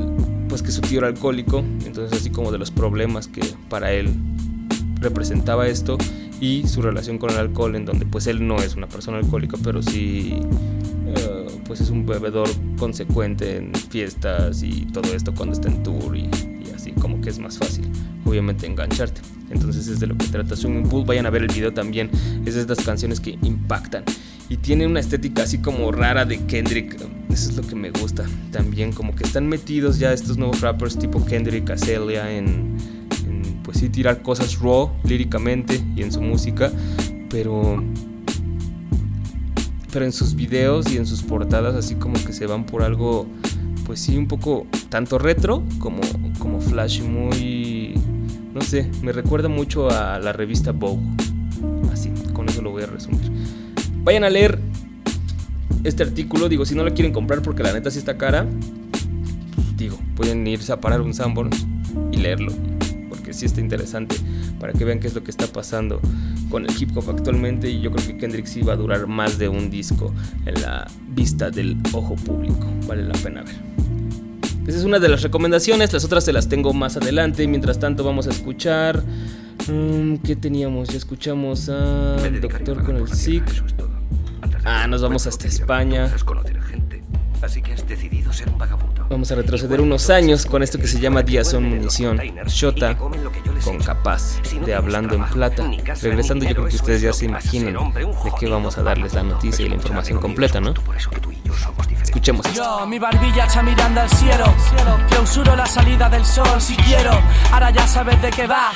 [0.64, 4.14] que su tío era alcohólico, entonces así como de los problemas que para él
[5.00, 5.98] representaba esto
[6.42, 9.58] y su relación con el alcohol en donde pues él no es una persona alcohólica
[9.64, 15.70] pero sí uh, pues es un bebedor consecuente en fiestas y todo esto cuando está
[15.70, 17.90] en tour y, y, así como que es más fácil
[18.26, 19.22] obviamente engancharte.
[19.50, 21.06] Entonces es de lo que trata Swimming Pool.
[21.06, 22.10] Vayan a ver el video también.
[22.46, 24.04] Es de estas canciones que impactan
[24.50, 27.00] y tiene una estética así como rara de Kendrick.
[27.30, 30.98] Eso es lo que me gusta también, como que están metidos ya estos nuevos rappers
[30.98, 32.78] tipo Kendrick, Azalea en,
[33.64, 36.72] pues sí tirar cosas raw líricamente y en su música,
[37.30, 37.84] pero
[39.92, 43.26] pero en sus videos y en sus portadas así como que se van por algo
[43.86, 46.02] pues sí un poco tanto retro como
[46.40, 47.96] como flash muy
[48.54, 51.04] no sé, me recuerda mucho a la revista Vogue.
[51.94, 53.29] Así, con eso lo voy a resumir.
[54.10, 54.58] Vayan a leer
[55.84, 56.50] este artículo.
[56.50, 58.48] Digo, si no lo quieren comprar porque la neta sí está cara,
[59.54, 61.64] pues, digo, pueden irse a parar un Sanborns
[62.12, 62.52] y leerlo.
[63.08, 64.16] Porque sí está interesante
[64.60, 66.02] para que vean qué es lo que está pasando
[66.50, 67.70] con el hip hop actualmente.
[67.70, 70.12] Y yo creo que Kendrick sí va a durar más de un disco
[70.48, 72.66] en la vista del ojo público.
[72.88, 73.58] Vale la pena ver.
[74.66, 77.46] Esa es una de las recomendaciones, las otras se las tengo más adelante.
[77.46, 79.04] Mientras tanto, vamos a escuchar.
[79.68, 80.90] Um, ¿Qué teníamos?
[80.90, 83.44] Ya escuchamos a Doctor con el SIC.
[84.72, 86.14] Ah, nos vamos hasta España.
[87.42, 89.08] Así que has decidido ser un vagabundo.
[89.10, 92.22] Vamos a retroceder unos años con esto que se llama son munición.
[92.46, 95.68] Shota con capaz de Hablando en Plata.
[96.04, 99.66] Regresando, yo creo que ustedes ya se imaginan de qué vamos a darles la noticia
[99.66, 100.76] y la información completa, ¿no?
[102.20, 102.54] Escuchemos.
[102.54, 104.54] Yo, mi barbilla está mirando al cielo.
[105.08, 107.12] Clausuro la salida del sol si quiero.
[107.50, 108.72] Ahora ya sabes de qué va.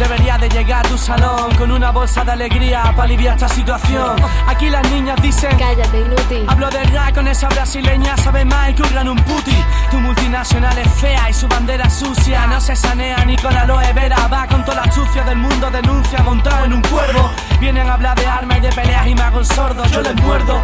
[0.00, 4.16] Debería de llegar a tu salón con una bolsa de alegría para aliviar esta situación.
[4.48, 6.46] Aquí las niñas dicen: Cállate, inútil.
[6.48, 9.56] Hablo de rap con esa brasileña, sabe más y curran un puti.
[9.92, 12.44] Tu multinacional es fea y su bandera es sucia.
[12.48, 14.26] No se sanea ni con aloe vera.
[14.26, 17.30] Va con toda la sucia del mundo, denuncia montado en un cuervo.
[17.60, 19.84] Vienen a hablar de armas y de peleas y me hago el sordo.
[19.86, 20.60] Yo les muerdo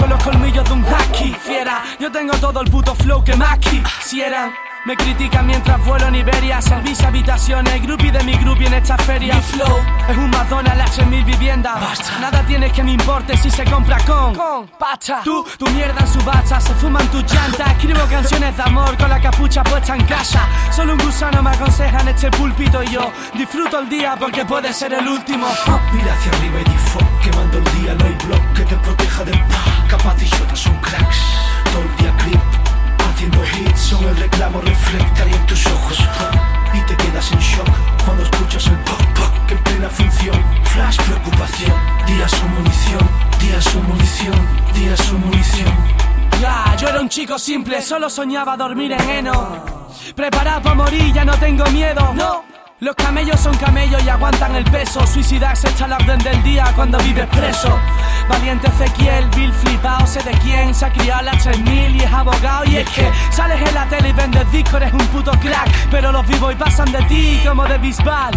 [0.00, 1.34] con los colmillos de un haki.
[1.34, 3.82] Fiera, yo tengo todo el puto flow que Maki.
[4.02, 4.69] Si eran.
[4.86, 9.34] Me critican mientras vuelo en Iberia, servicio habitaciones, groupie de mi groupie en esta feria.
[9.34, 12.00] Mi flow es un McDonald's en mil viviendas.
[12.18, 15.20] Nada tienes que me importe si se compra con, con pasta.
[15.22, 17.72] Tú, tu mierda en su bacha, se fuman tus llantas.
[17.72, 20.48] Escribo canciones de amor con la capucha puesta en casa.
[20.72, 24.72] Solo un gusano me aconseja en este púlpito y yo disfruto el día porque puede
[24.72, 25.46] ser el último.
[25.92, 29.24] Mira hacia arriba y di fuck, quemando el día, no hay blog que te proteja
[29.24, 29.88] del pa.
[29.90, 31.18] Capaz y son cracks,
[31.70, 32.09] todo el día.
[33.20, 35.98] Haciendo hits, son el reclamo, reflectaría en tus ojos.
[36.72, 37.68] Y te quedas en shock
[38.06, 41.72] cuando escuchas el pop pop Que en plena función, flash preocupación
[42.06, 44.34] Días son munición, días son munición,
[44.72, 45.68] días son munición.
[46.40, 49.64] Ya, yo era un chico simple, solo soñaba dormir en heno
[50.16, 52.14] Preparado para morir, ya no tengo miedo.
[52.14, 52.49] No
[52.80, 55.06] los camellos son camellos y aguantan el peso.
[55.06, 57.78] Suicidarse está la orden del día cuando vives preso.
[58.26, 60.74] Valiente Ezequiel, Bill flipao, sé de quién.
[60.74, 62.64] Se ha criado las 3000 y es abogado.
[62.64, 65.68] Y es que sales en la tele y vendes discos, eres un puto crack.
[65.90, 68.32] Pero los vivos y pasan de ti como de bisbal.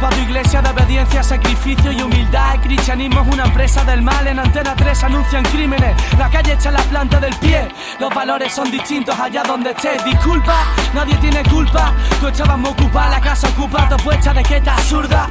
[0.00, 2.54] Para tu iglesia de obediencia, sacrificio y humildad.
[2.54, 4.26] El cristianismo es una empresa del mal.
[4.26, 5.94] En Antena 3 anuncian crímenes.
[6.18, 7.68] La calle en la planta del pie.
[8.00, 10.02] Los valores son distintos allá donde estés.
[10.02, 11.92] Disculpa, nadie tiene culpa.
[12.20, 15.28] Tú estabas muy la casa ocupa puesta de queta absurda.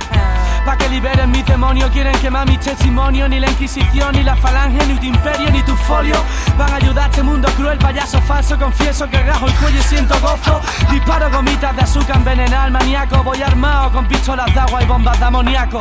[0.65, 3.27] Pa' que liberen mis demonios, quieren quemar mi testimonio.
[3.27, 6.15] Ni la Inquisición, ni la Falange, ni tu imperio, ni tu folio.
[6.57, 8.57] Van a ayudar a este mundo cruel, payaso falso.
[8.57, 10.61] Confieso que rajo el cuello y siento gozo.
[10.91, 13.23] Disparo gomitas de azúcar envenenar al maníaco.
[13.23, 15.79] Voy armado con pistolas de agua y bombas de amoníaco.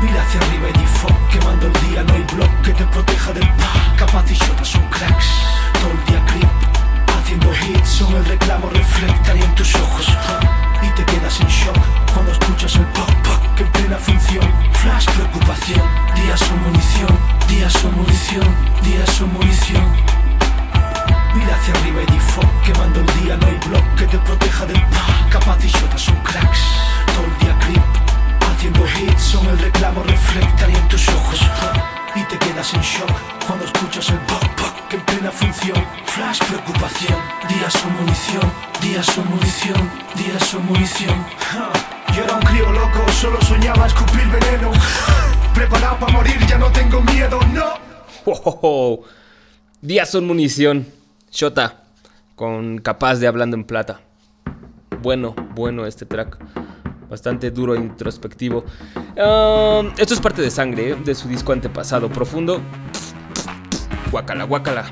[0.00, 3.32] Mira hacia arriba y di fuck, quemando el día, no hay blog que te proteja
[3.32, 3.96] del pa.
[3.96, 5.26] Capaz y Jota son cracks,
[5.80, 6.48] todo el día clip.
[7.18, 10.08] Haciendo hits, son el reclamo, reflectaría en tus ojos
[10.82, 11.78] y te quedas en shock
[12.12, 15.82] cuando escuchas el pop pop que en plena función flash preocupación
[16.14, 17.18] días son munición
[17.48, 18.46] días son munición
[18.82, 19.84] días son munición.
[21.34, 24.66] Mira hacia arriba y di fuck quemando el día no hay blog que te proteja
[24.66, 26.60] del pa capaz y Jota son cracks
[27.14, 27.82] todo el día clip
[28.50, 31.40] haciendo hits son el reclamo reflectaría en tus ojos.
[32.14, 33.10] Y te quedas en shock
[33.46, 35.76] cuando escuchas el pop pop que en plena función.
[36.04, 38.52] Flash preocupación días son munición
[38.82, 41.26] días son munición días son munición.
[42.14, 44.70] Yo era un crío loco solo soñaba escupir veneno.
[45.54, 47.74] Preparado para morir ya no tengo miedo no.
[48.24, 49.04] Oh, oh, oh.
[49.80, 50.86] días son munición
[51.30, 51.84] Shota
[52.36, 54.00] con capaz de hablando en plata.
[55.00, 56.38] Bueno bueno este track.
[57.08, 58.64] Bastante duro e introspectivo.
[59.16, 62.62] Uh, esto es parte de Sangre, de su disco antepasado, Profundo.
[64.12, 64.84] Guacala, guacala.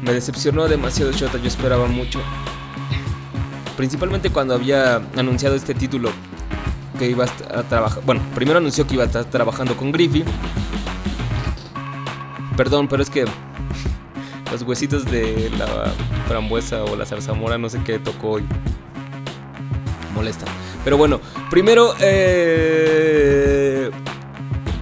[0.00, 2.20] Me decepcionó demasiado Shota, yo esperaba mucho.
[3.76, 6.10] Principalmente cuando había anunciado este título
[6.98, 8.02] que iba a trabajar.
[8.06, 10.24] Bueno, primero anunció que iba a estar trabajando con Griffey.
[12.56, 13.26] Perdón, pero es que
[14.50, 15.92] los huesitos de la
[16.26, 18.44] frambuesa o la zarzamora no sé qué tocó hoy
[20.14, 20.46] molesta.
[20.82, 21.20] Pero bueno,
[21.50, 23.90] primero eh,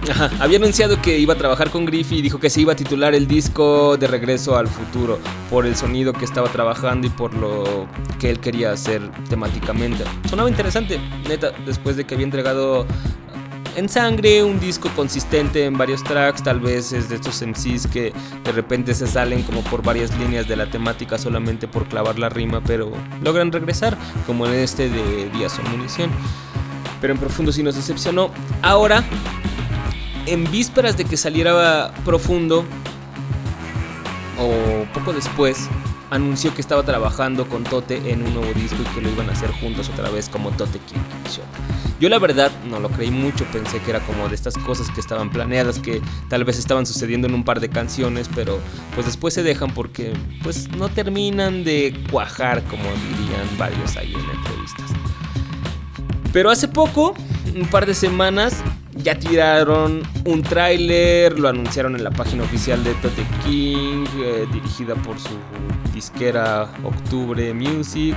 [0.09, 2.75] ajá, había anunciado que iba a trabajar con Griffey y dijo que se iba a
[2.75, 7.33] titular el disco de Regreso al Futuro por el sonido que estaba trabajando y por
[7.33, 7.87] lo
[8.19, 10.03] que él quería hacer temáticamente.
[10.29, 12.85] Sonaba interesante, neta, después de que había entregado
[13.75, 18.13] en sangre, un disco consistente en varios tracks, tal vez es de estos MCs que
[18.43, 22.29] de repente se salen como por varias líneas de la temática solamente por clavar la
[22.29, 22.91] rima, pero
[23.23, 23.97] logran regresar,
[24.27, 26.09] como en este de Díaz o Munición.
[26.99, 28.29] Pero en profundo sí nos decepcionó.
[28.61, 29.03] Ahora,
[30.25, 32.65] en vísperas de que saliera profundo,
[34.39, 35.69] o poco después,
[36.09, 39.33] anunció que estaba trabajando con Tote en un nuevo disco y que lo iban a
[39.33, 41.45] hacer juntos otra vez como Tote King Shot.
[42.01, 44.99] Yo la verdad no lo creí mucho, pensé que era como de estas cosas que
[44.99, 48.59] estaban planeadas, que tal vez estaban sucediendo en un par de canciones, pero
[48.95, 54.37] pues después se dejan porque pues no terminan de cuajar como dirían varios ahí en
[54.37, 54.90] entrevistas.
[56.33, 57.13] Pero hace poco,
[57.55, 58.63] un par de semanas,
[58.95, 64.95] ya tiraron un tráiler, lo anunciaron en la página oficial de Tote King, eh, dirigida
[64.95, 65.37] por su
[65.93, 68.15] disquera Octubre Music.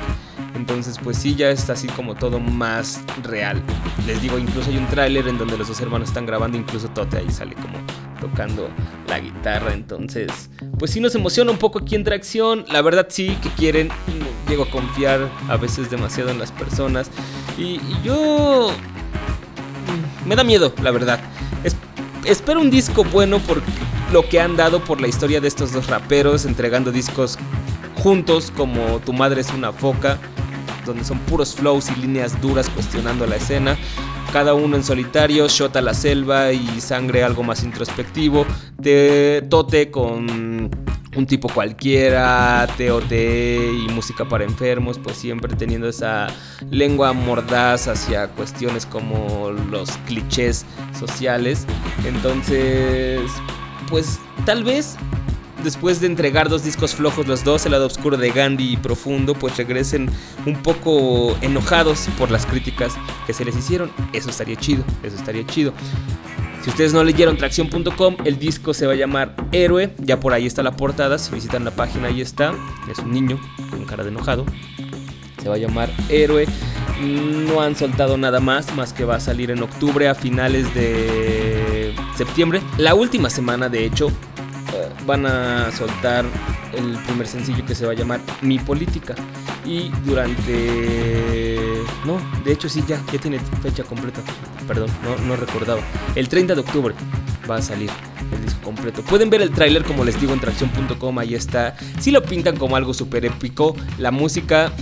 [0.55, 3.61] Entonces, pues sí, ya está así como todo más real.
[4.07, 7.19] Les digo, incluso hay un tráiler en donde los dos hermanos están grabando, incluso Tote
[7.19, 7.79] ahí sale como
[8.25, 8.70] tocando
[9.09, 9.75] la guitarra.
[9.75, 12.64] Entonces, pues sí nos emociona un poco aquí en Tracción.
[12.68, 13.91] La verdad sí que quieren,
[14.49, 17.11] llego a confiar a veces demasiado en las personas.
[17.59, 18.70] Y, yo...
[20.25, 21.20] Mm, me da miedo, la verdad.
[22.25, 23.61] espero un disco bueno por
[24.11, 27.39] lo que han dado por la historia de estos dos raperos, entregando discos
[27.97, 30.18] juntos como Tu madre es una foca,
[30.87, 33.77] donde son puros flows y líneas duras cuestionando la escena
[34.33, 38.47] cada uno en solitario, Shota la selva y Sangre algo más introspectivo,
[38.79, 40.70] de Tote con
[41.16, 46.27] un tipo cualquiera, TOT y música para enfermos, pues siempre teniendo esa
[46.70, 50.64] lengua mordaz hacia cuestiones como los clichés
[50.99, 51.66] sociales.
[52.05, 53.20] Entonces,
[53.89, 54.97] pues tal vez
[55.65, 59.35] después de entregar dos discos flojos los dos, el lado oscuro de Gandhi y Profundo,
[59.35, 60.09] pues regresen
[60.47, 62.95] un poco enojados por las críticas
[63.27, 63.91] que se les hicieron.
[64.12, 65.73] Eso estaría chido, eso estaría chido.
[66.62, 70.47] Si ustedes no leyeron tracción.com, el disco se va a llamar Héroe, ya por ahí
[70.47, 72.55] está la portada, si visitan la página ahí está,
[72.91, 73.41] es un niño
[73.71, 74.47] con cara de enojado.
[75.43, 76.47] Se va a llamar Héroe.
[77.03, 81.93] No han soltado nada más, más que va a salir en octubre a finales de
[82.17, 82.62] septiembre.
[82.79, 84.11] La última semana, de hecho,
[85.07, 86.25] van a soltar
[86.77, 89.14] el primer sencillo que se va a llamar Mi Política.
[89.64, 91.59] Y durante...
[92.05, 94.20] No, de hecho sí, ya, ya tiene fecha completa.
[94.66, 95.81] Perdón, no, no recordaba.
[96.14, 96.95] El 30 de octubre
[97.49, 97.91] va a salir
[98.33, 99.03] el disco completo.
[99.03, 101.77] Pueden ver el tráiler como les digo en tracción.com, ahí está.
[102.01, 104.72] Si lo pintan como algo súper épico, la música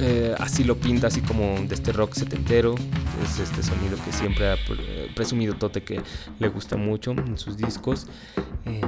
[0.00, 2.74] eh, así lo pinta, así como de este rock setentero.
[3.22, 4.56] Es este sonido que siempre ha
[5.14, 6.00] presumido Tote que
[6.38, 8.06] le gusta mucho en sus discos.
[8.64, 8.80] Eh,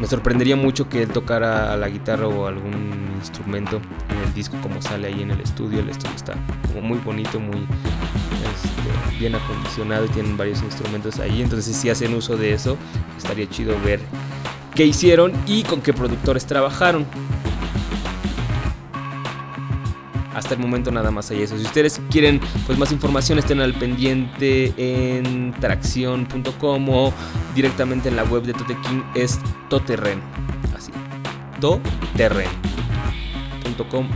[0.00, 4.80] me sorprendería mucho que él tocara la guitarra o algún instrumento en el disco como
[4.82, 5.80] sale ahí en el estudio.
[5.80, 6.34] El estudio está
[6.82, 7.66] muy bonito, muy
[8.54, 11.42] este, bien acondicionado y tienen varios instrumentos ahí.
[11.42, 12.76] Entonces si hacen uso de eso,
[13.16, 14.00] estaría chido ver
[14.74, 17.06] qué hicieron y con qué productores trabajaron.
[20.34, 21.56] Hasta el momento nada más hay eso.
[21.56, 27.12] Si ustedes quieren pues más información estén al pendiente en tracción.com o
[27.54, 30.20] directamente en la web de Toteking es Toterren.
[30.76, 30.90] Así.
[31.60, 32.54] Toterren.com.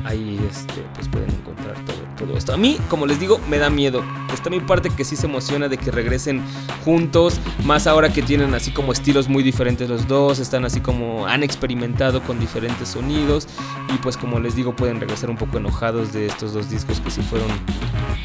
[0.04, 2.52] Ahí este, pues pueden encontrar todo todo esto.
[2.52, 4.04] A mí, como les digo, me da miedo.
[4.32, 6.42] Está mi parte que sí se emociona de que regresen
[6.84, 11.26] juntos, más ahora que tienen así como estilos muy diferentes los dos, están así como
[11.26, 13.48] han experimentado con diferentes sonidos
[13.94, 17.10] y pues como les digo pueden regresar un poco enojados de estos dos discos que
[17.10, 17.48] sí fueron,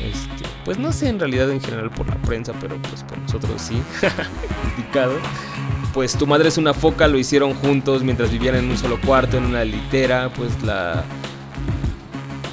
[0.02, 3.62] este, pues no sé en realidad en general por la prensa, pero pues por nosotros
[3.62, 3.82] sí,
[4.76, 5.14] criticado
[5.94, 9.38] pues tu madre es una foca, lo hicieron juntos mientras vivían en un solo cuarto,
[9.38, 11.06] en una litera, pues la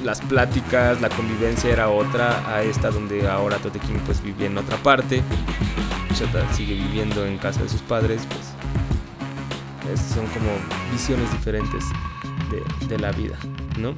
[0.04, 4.58] las pláticas, la convivencia era otra a esta donde ahora Tote King pues vivía en
[4.58, 5.22] otra parte.
[6.14, 8.50] Chota sigue viviendo en casa de sus padres, pues
[9.98, 10.50] son como
[10.92, 11.84] visiones diferentes
[12.88, 13.38] de, la vida,
[13.78, 13.94] ¿no?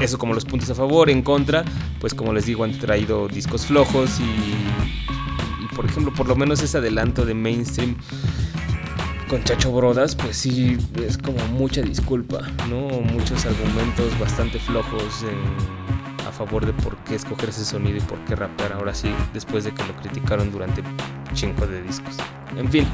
[0.00, 1.64] Eso como los puntos a favor, en contra,
[2.00, 4.22] pues como les digo han traído discos flojos y,
[5.64, 7.96] y por ejemplo por lo menos ese adelanto de mainstream
[9.28, 12.88] con Chacho Brodas, pues sí, es como mucha disculpa, ¿no?
[13.00, 15.24] Muchos argumentos bastante flojos
[16.26, 19.64] a favor de por qué escoger ese sonido y por qué rapear ahora sí, después
[19.64, 20.82] de que lo criticaron durante
[21.34, 22.16] cinco de discos.
[22.56, 22.86] En fin,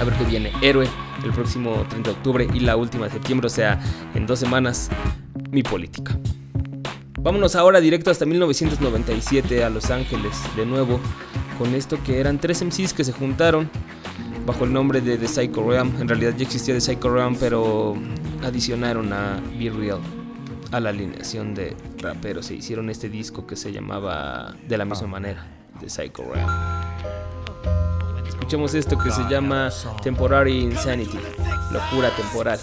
[0.00, 0.52] a ver qué viene.
[0.60, 0.88] Héroe
[1.24, 3.80] el próximo 30 de octubre y la última de septiembre, o sea,
[4.14, 4.90] en dos semanas,
[5.50, 6.18] mi política.
[7.20, 11.00] Vámonos ahora directo hasta 1997 a Los Ángeles, de nuevo,
[11.58, 13.70] con esto que eran tres MCs que se juntaron
[14.46, 16.00] bajo el nombre de The Psycho Realm.
[16.00, 17.94] En realidad ya existía The Psycho Realm, pero
[18.42, 20.00] adicionaron a Be Real
[20.72, 25.06] a la alineación de raperos e hicieron este disco que se llamaba de la misma
[25.06, 25.46] manera,
[25.80, 26.50] The Psycho Realm.
[28.26, 29.70] Escuchemos esto que se llama
[30.02, 31.18] Temporary Insanity,
[31.72, 32.58] locura temporal.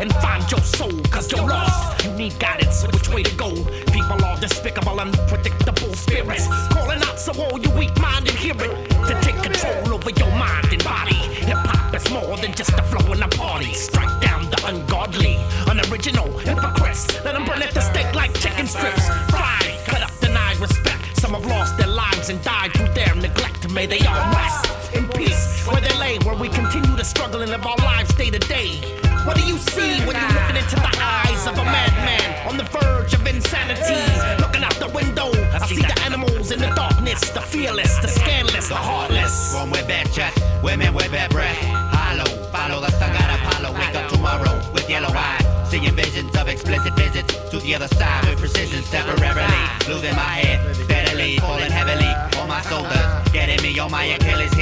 [0.00, 1.95] and find your soul, cause you're lost.
[2.16, 3.50] Need guidance, which way to go.
[3.92, 6.46] People are despicable, unpredictable spirits.
[6.72, 8.90] Calling out so all you weak minded hear it.
[9.06, 11.14] To take control over your mind and body.
[11.44, 13.74] Hip hop is more than just a flow in a party.
[13.74, 15.36] Strike down the ungodly,
[15.68, 17.22] unoriginal hypocrites.
[17.22, 19.06] Let them burn at the stake like chicken strips.
[19.28, 21.20] Fry, cut up, deny respect.
[21.20, 23.70] Some have lost their lives and died through their neglect.
[23.72, 27.50] May they all rest in peace where they lay, where we continue to struggle and
[27.50, 29.05] live our lives day to day.
[29.26, 32.62] What do you see when you're looking into the eyes of a madman on the
[32.62, 33.98] verge of insanity?
[34.40, 38.68] Looking out the window, I see the animals in the darkness, the fearless, the scandalous,
[38.68, 39.52] the heartless.
[39.52, 41.58] One with bad chat, women with bad breath.
[41.58, 43.74] Hollow, follow the sun, got Apollo.
[43.74, 48.28] Wake up tomorrow with yellow eyes, seeing visions of explicit visits to the other side
[48.28, 49.62] with precision temporarily.
[49.88, 54.55] losing my head steadily, falling heavily on my shoulders, getting me on my Achilles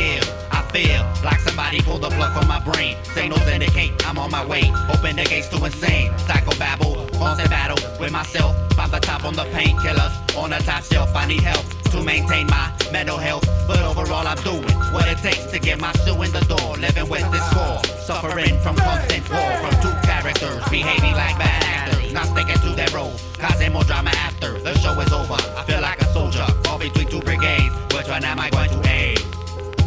[1.74, 2.96] somebody pulled the plug from my brain.
[3.14, 4.70] Signals indicate I'm on my way.
[4.92, 6.16] Open the gates to insane.
[6.18, 8.54] Psycho babble, constant battle with myself.
[8.76, 11.14] By the top on the painkillers, on the top shelf.
[11.14, 13.44] I need help to maintain my mental health.
[13.66, 16.76] But overall, I'm doing what it takes to get my shoe in the door.
[16.76, 22.12] Living with this score, suffering from constant war from two characters, behaving like bad actors,
[22.12, 25.38] not sticking to their role, causing more drama after the show is over.
[25.56, 27.74] I feel like a soldier, caught between two brigades.
[27.94, 29.33] Which one am I going to aid?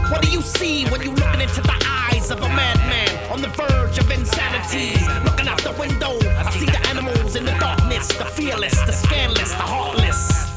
[0.09, 3.49] What do you see when you looking into the eyes of a madman on the
[3.49, 4.95] verge of insanity?
[5.25, 9.51] Looking out the window, I see the animals in the darkness, the fearless, the scandalous,
[9.51, 10.47] the heartless.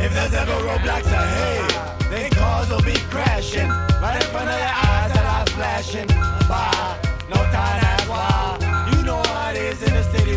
[0.00, 4.76] If there's ever roadblocks ahead, then cars will be crashing right in front of your
[4.90, 6.06] eyes that are flashing
[6.46, 6.98] by.
[7.30, 8.92] No time ask why.
[8.92, 10.27] You know how it is in the city.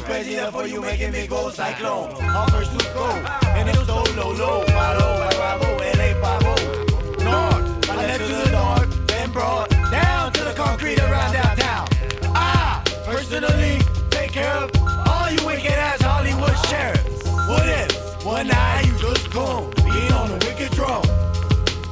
[0.00, 2.10] You crazy therefore you making me go cyclone.
[2.24, 3.04] All pursuit go,
[3.44, 4.64] and it's so low, low.
[4.64, 6.42] Follow, bravo, LA 5
[7.22, 11.86] North, I left to the north, then brought down to the concrete around downtown.
[12.34, 13.78] I personally
[14.08, 14.70] take care of
[15.06, 17.22] all you wicked ass Hollywood sheriffs.
[17.46, 21.02] What if one night you just come being on a wicked drum?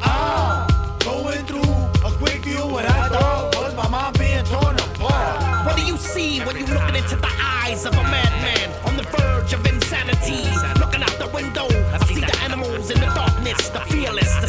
[0.01, 4.77] I'm ah, going through a quick view what I thought was my mom being torn
[4.77, 5.67] apart.
[5.67, 7.38] What do you see when you looking into the
[7.69, 10.45] eyes of a madman on the verge of insanity?
[10.81, 14.49] Looking out the window, I see the animals in the darkness, the fearless, the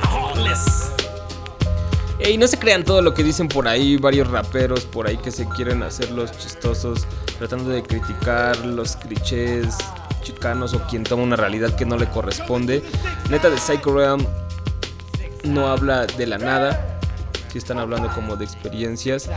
[0.00, 0.92] the heartless.
[2.18, 5.30] Y no se crean todo lo que dicen por ahí varios raperos por ahí que
[5.30, 7.06] se quieren hacer los chistosos,
[7.38, 9.76] tratando de criticar los clichés
[10.22, 12.82] chicanos o quien toma una realidad que no le corresponde.
[13.30, 14.26] Neta de Psycho Realm
[15.44, 16.98] no habla de la nada,
[17.52, 19.30] si están hablando como de experiencias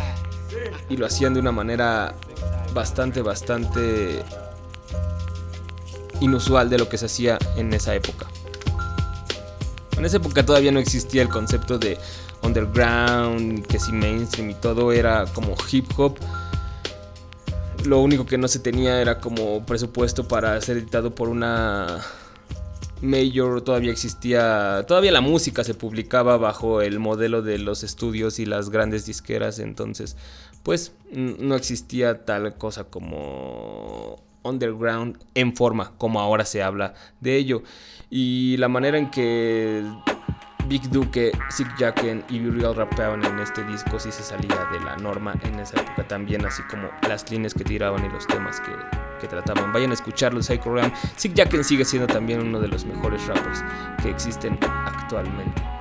[0.90, 2.16] y lo hacían de una manera
[2.74, 4.24] bastante, bastante
[6.22, 8.28] inusual de lo que se hacía en esa época.
[9.98, 11.98] En esa época todavía no existía el concepto de
[12.42, 16.18] underground, que si mainstream y todo era como hip hop.
[17.86, 22.02] Lo único que no se tenía era como presupuesto para ser editado por una
[23.02, 28.46] Major, todavía existía, todavía la música se publicaba bajo el modelo de los estudios y
[28.46, 30.18] las grandes disqueras, entonces
[30.70, 37.64] pues no existía tal cosa como underground en forma como ahora se habla de ello.
[38.12, 39.84] Y la manera en que
[40.68, 44.96] Big Duke, Sick Jacken y Real rapeaban en este disco sí se salía de la
[44.98, 48.74] norma en esa época también, así como las líneas que tiraban y los temas que,
[49.20, 49.74] que trataban.
[49.74, 50.94] Vayan a escucharlo, Psycho Ram.
[51.16, 53.64] Sick Jacken sigue siendo también uno de los mejores rappers
[54.04, 55.79] que existen actualmente.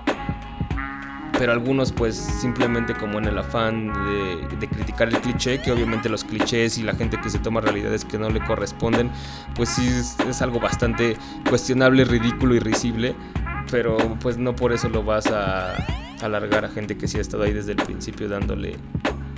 [1.38, 6.08] Pero algunos pues simplemente como en el afán de, de, criticar el cliché, que obviamente
[6.08, 9.10] los clichés y la gente que se toma realidades que no le corresponden,
[9.54, 11.16] pues sí es, es algo bastante
[11.48, 13.14] cuestionable, ridículo y risible
[13.70, 15.74] pero pues no por eso lo vas a
[16.22, 18.76] alargar a gente que sí ha estado ahí desde el principio dándole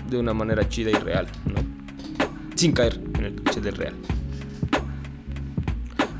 [0.09, 1.61] de una manera chida y real, ¿no?
[2.55, 3.95] Sin caer en el cliché del real.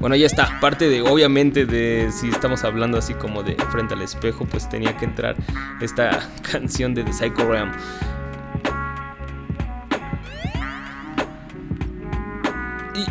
[0.01, 0.59] Bueno, ya está.
[0.61, 4.97] Parte de, obviamente, de si estamos hablando así como de frente al espejo, pues tenía
[4.97, 5.37] que entrar
[5.83, 7.71] esta canción de The Psycho Realm.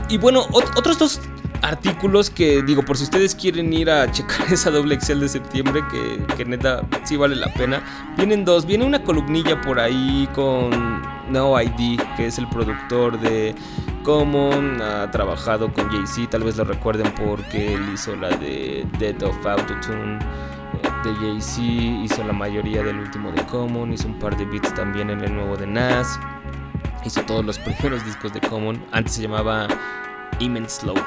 [0.10, 1.22] Y, bueno, ot otros dos
[1.62, 5.84] artículos que digo, por si ustedes quieren ir a checar esa doble Excel de septiembre,
[5.92, 7.84] que, que, neta sí vale la pena.
[8.18, 10.72] Vienen dos, viene una columnilla por ahí con
[11.30, 13.54] No ID, que es el productor de
[14.04, 19.24] Common, ha trabajado con Jay-Z, tal vez lo recuerden porque él hizo la de Death
[19.24, 20.20] of Autotune
[21.04, 21.62] de Jay-Z,
[22.04, 25.34] hizo la mayoría del último de Common, hizo un par de beats también en el
[25.34, 26.20] nuevo de Nas,
[27.06, 29.68] hizo todos los primeros discos de Common, antes se llamaba
[30.39, 31.02] Immense Slope.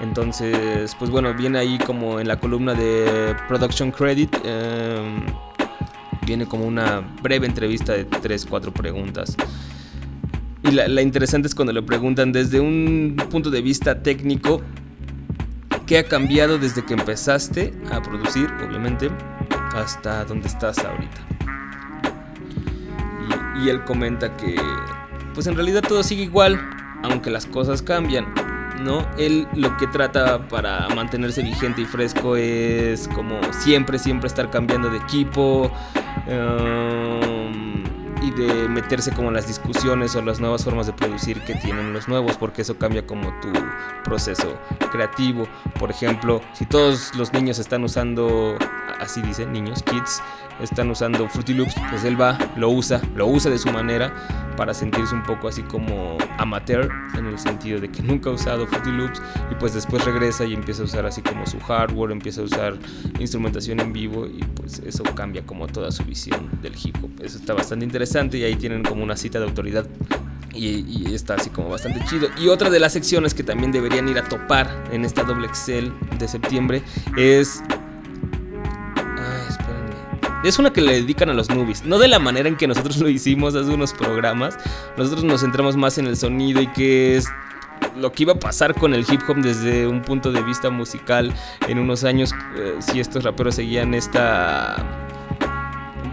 [0.00, 4.34] Entonces, pues bueno, viene ahí como en la columna de Production Credit.
[4.44, 5.20] Eh,
[6.22, 9.36] viene como una breve entrevista de 3-4 preguntas.
[10.62, 14.60] Y la, interesante es cuando le preguntan desde un punto de vista técnico,
[15.86, 19.10] ¿qué ha cambiado desde que empezaste a producir, obviamente,
[19.74, 21.26] hasta donde estás ahorita?
[23.62, 24.56] Y, él comenta que,
[25.34, 26.60] pues en realidad todo sigue igual,
[27.02, 28.26] aunque las cosas cambian.
[28.82, 29.06] ¿no?
[29.18, 34.88] Él lo que trata para mantenerse vigente y fresco es como siempre, siempre estar cambiando
[34.88, 35.70] de equipo
[36.26, 36.30] y
[38.40, 42.08] de meterse como en las discusiones o las nuevas formas de producir que tienen los
[42.08, 43.52] nuevos, porque eso cambia como tu
[44.04, 44.58] proceso
[44.90, 45.46] creativo.
[45.78, 48.56] Por ejemplo, si todos los niños están usando,
[48.98, 50.22] así dicen, niños, kids,
[50.62, 54.12] están usando Fruity Loops, pues él va, lo usa, lo usa de su manera
[54.56, 58.66] para sentirse un poco así como amateur, en el sentido de que nunca ha usado
[58.66, 62.42] Fruity Loops y pues después regresa y empieza a usar así como su hardware, empieza
[62.42, 62.74] a usar
[63.18, 67.10] instrumentación en vivo y pues eso cambia como toda su visión del hip hop.
[67.22, 69.86] Eso está bastante interesante y ahí tienen como una cita de autoridad
[70.52, 72.28] y, y, está así como bastante chido.
[72.38, 75.92] Y otra de las secciones que también deberían ir a topar en esta doble Excel
[76.18, 76.82] de septiembre
[77.16, 77.62] es
[80.48, 81.84] es una que le dedican a los nubis.
[81.84, 84.56] No de la manera en que nosotros lo hicimos hace unos programas.
[84.96, 87.28] Nosotros nos centramos más en el sonido y que es
[87.96, 91.32] lo que iba a pasar con el hip hop desde un punto de vista musical
[91.68, 92.32] en unos años.
[92.56, 94.76] Eh, si estos raperos seguían esta.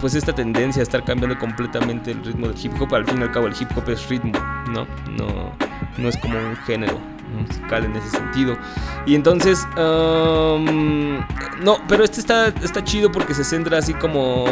[0.01, 2.93] Pues esta tendencia a estar cambiando completamente el ritmo del hip hop.
[2.93, 4.33] Al fin y al cabo, el hip hop es ritmo,
[4.69, 4.85] ¿no?
[5.17, 5.55] No,
[5.97, 8.57] no es como un género musical en ese sentido.
[9.05, 14.45] Y entonces, no, pero este está, está chido porque se centra así como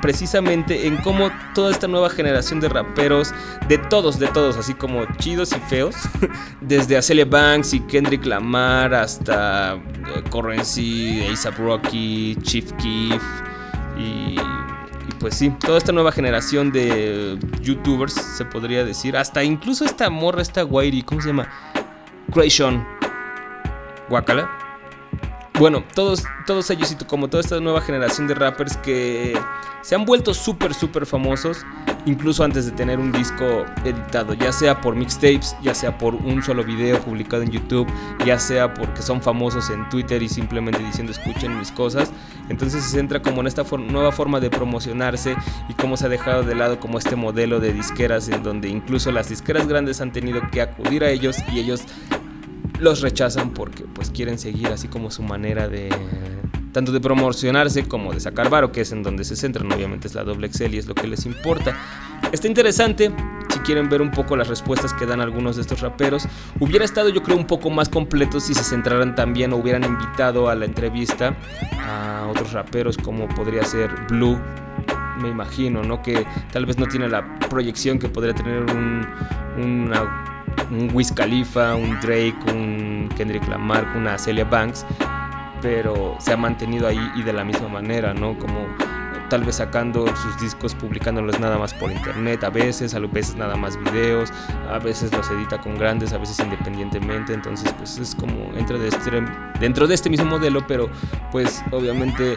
[0.00, 3.32] precisamente en cómo toda esta nueva generación de raperos,
[3.68, 5.94] de todos, de todos, así como chidos y feos,
[6.60, 13.22] desde Acelia Banks y Kendrick Lamar hasta uh, Currency, ASAP Rocky, Chief Keef
[13.98, 14.36] y,
[15.18, 20.40] pues sí, toda esta nueva generación de youtubers, se podría decir, hasta incluso esta morra,
[20.40, 21.48] esta Whitey, ¿cómo se llama?
[22.30, 22.86] Creation.
[24.08, 24.69] Guacala.
[25.60, 29.38] Bueno, todos, todos ellos y como toda esta nueva generación de rappers que
[29.82, 31.66] se han vuelto súper, súper famosos,
[32.06, 36.42] incluso antes de tener un disco editado, ya sea por mixtapes, ya sea por un
[36.42, 37.86] solo video publicado en YouTube,
[38.24, 42.10] ya sea porque son famosos en Twitter y simplemente diciendo escuchen mis cosas.
[42.48, 45.36] Entonces se centra como en esta nueva forma de promocionarse
[45.68, 49.12] y cómo se ha dejado de lado como este modelo de disqueras en donde incluso
[49.12, 51.84] las disqueras grandes han tenido que acudir a ellos y ellos
[52.80, 55.90] los rechazan porque pues quieren seguir así como su manera de
[56.72, 60.14] tanto de promocionarse como de sacar varo, que es en donde se centran, obviamente es
[60.14, 61.76] la doble Excel y es lo que les importa.
[62.32, 63.10] Está interesante,
[63.52, 66.26] si quieren ver un poco las respuestas que dan algunos de estos raperos,
[66.60, 70.48] hubiera estado yo creo un poco más completo si se centraran también o hubieran invitado
[70.48, 71.36] a la entrevista
[71.80, 74.38] a otros raperos como podría ser Blue,
[75.20, 76.02] me imagino, ¿no?
[76.02, 79.06] Que tal vez no tiene la proyección que podría tener un,
[79.58, 80.29] una
[80.70, 84.86] un Wiz Khalifa, un Drake, un Kendrick Lamar, una Celia Banks,
[85.62, 88.38] pero se ha mantenido ahí y de la misma manera, ¿no?
[88.38, 88.66] Como
[89.30, 93.56] tal vez sacando sus discos, publicándolos nada más por internet, a veces, a veces nada
[93.56, 94.32] más videos,
[94.68, 98.88] a veces los edita con grandes, a veces independientemente, entonces pues es como entra de
[98.88, 99.22] este,
[99.60, 100.90] dentro de este mismo modelo, pero
[101.30, 102.36] pues obviamente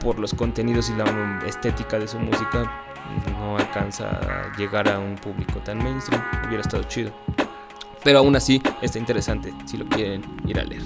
[0.00, 2.70] por los contenidos y la estética de su música
[3.32, 7.12] no alcanza a llegar a un público tan mainstream, hubiera estado chido.
[8.04, 10.82] Pero aún así está interesante si lo quieren ir a leer.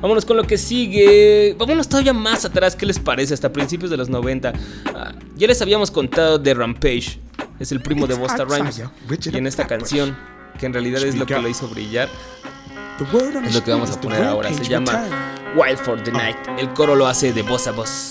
[0.00, 1.54] Vámonos con lo que sigue.
[1.58, 2.74] Vámonos todavía más atrás.
[2.76, 3.34] ¿Qué les parece?
[3.34, 4.52] Hasta principios de los 90.
[4.52, 4.92] Uh,
[5.36, 7.20] ya les habíamos contado de Rampage.
[7.58, 8.82] Es el primo de Busta Rhymes.
[9.32, 10.16] Y en esta canción,
[10.58, 12.08] que en realidad es lo que lo hizo brillar,
[13.44, 14.52] es lo que vamos a poner ahora.
[14.52, 15.04] Se llama
[15.56, 16.36] Wild for the Night.
[16.58, 18.08] El coro lo hace de voz a voz.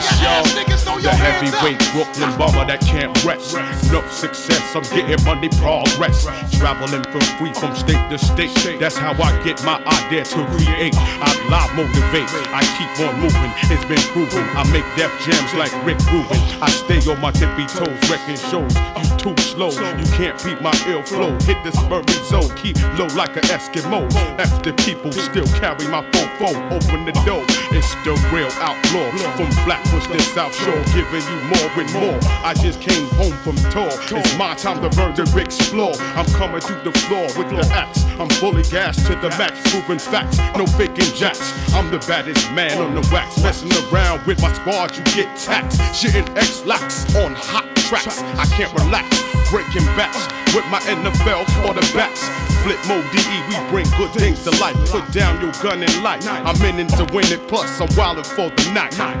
[0.00, 0.40] This, y'all.
[0.40, 1.60] ass niggas, throw The your hands up.
[1.60, 3.54] heavyweight Brooklyn bomber that can't rest.
[3.92, 6.24] No success, I'm getting money progress.
[6.56, 8.80] Traveling for free from state to state.
[8.80, 10.94] That's how I get my idea to create.
[10.96, 12.28] I live motivate.
[12.52, 13.52] I keep on moving.
[13.68, 14.44] It's been proven.
[14.56, 16.40] I make death jams like Rick Rubin.
[16.62, 18.72] I stay on my tippy toes, wrecking shows.
[18.96, 19.70] You too slow.
[19.70, 21.36] You can't beat my ill flow.
[21.44, 22.48] Hit this Murray zone.
[22.56, 24.08] Keep low like an Eskimo.
[24.38, 26.60] After people still carry my phone phone.
[26.72, 27.44] Open the door.
[27.72, 29.08] It's the real outlaw.
[29.36, 29.50] From
[29.90, 30.82] Flatbush to South Shore.
[30.94, 32.18] Giving you more and more.
[32.44, 33.90] I just came home from tour.
[34.18, 35.94] It's my time to to explore.
[36.14, 38.04] I'm coming through the floor with the axe.
[38.18, 40.38] I'm fully gassed to the max, proving facts.
[40.56, 41.52] No faking jacks.
[41.72, 43.42] I'm the baddest man on the wax.
[43.42, 45.80] Messing around with my squad, you get taxed.
[45.92, 48.22] Shitting X lax on hot tracks.
[48.38, 49.08] I can't relax.
[49.50, 52.50] Breaking backs with my NFL quarterbacks.
[52.62, 54.76] Flip mode DE, we bring good things to life.
[54.90, 56.26] Put down your gun and light.
[56.28, 58.96] I'm in it to win it, plus I'm wildin' for the night.
[58.98, 59.14] My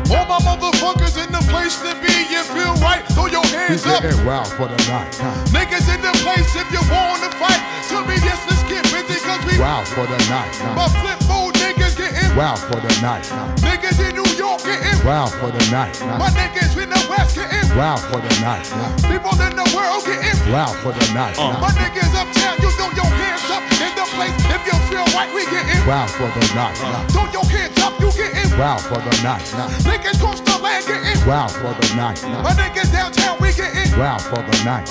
[0.60, 2.12] motherfuckers in the place to be.
[2.28, 3.02] You feel right?
[3.16, 4.04] Throw your hands up.
[4.24, 5.10] wild for the night.
[5.56, 7.60] Niggas in the place if you wanna fight.
[7.88, 10.52] Tell me yes, let's get busy cause we Wild for the night.
[10.76, 13.24] My flip mode niggas getting Wild for the night.
[13.64, 15.96] Niggas in New York getting Wow for the night.
[16.20, 18.68] My niggas in the west getting Wow for the night.
[19.08, 21.36] People in the world getting Wow for the night.
[21.36, 24.36] My niggas uptown, you throw your hands up in the place.
[24.52, 26.76] If you feel right, we getting Wow for the night.
[27.10, 29.46] Throw your hands up, you getting Wow for the night.
[29.54, 29.68] Now.
[29.86, 32.22] Niggas cross the land getting Wow for the night.
[32.42, 33.49] My niggas downtown, we
[33.98, 34.88] Wow for the night.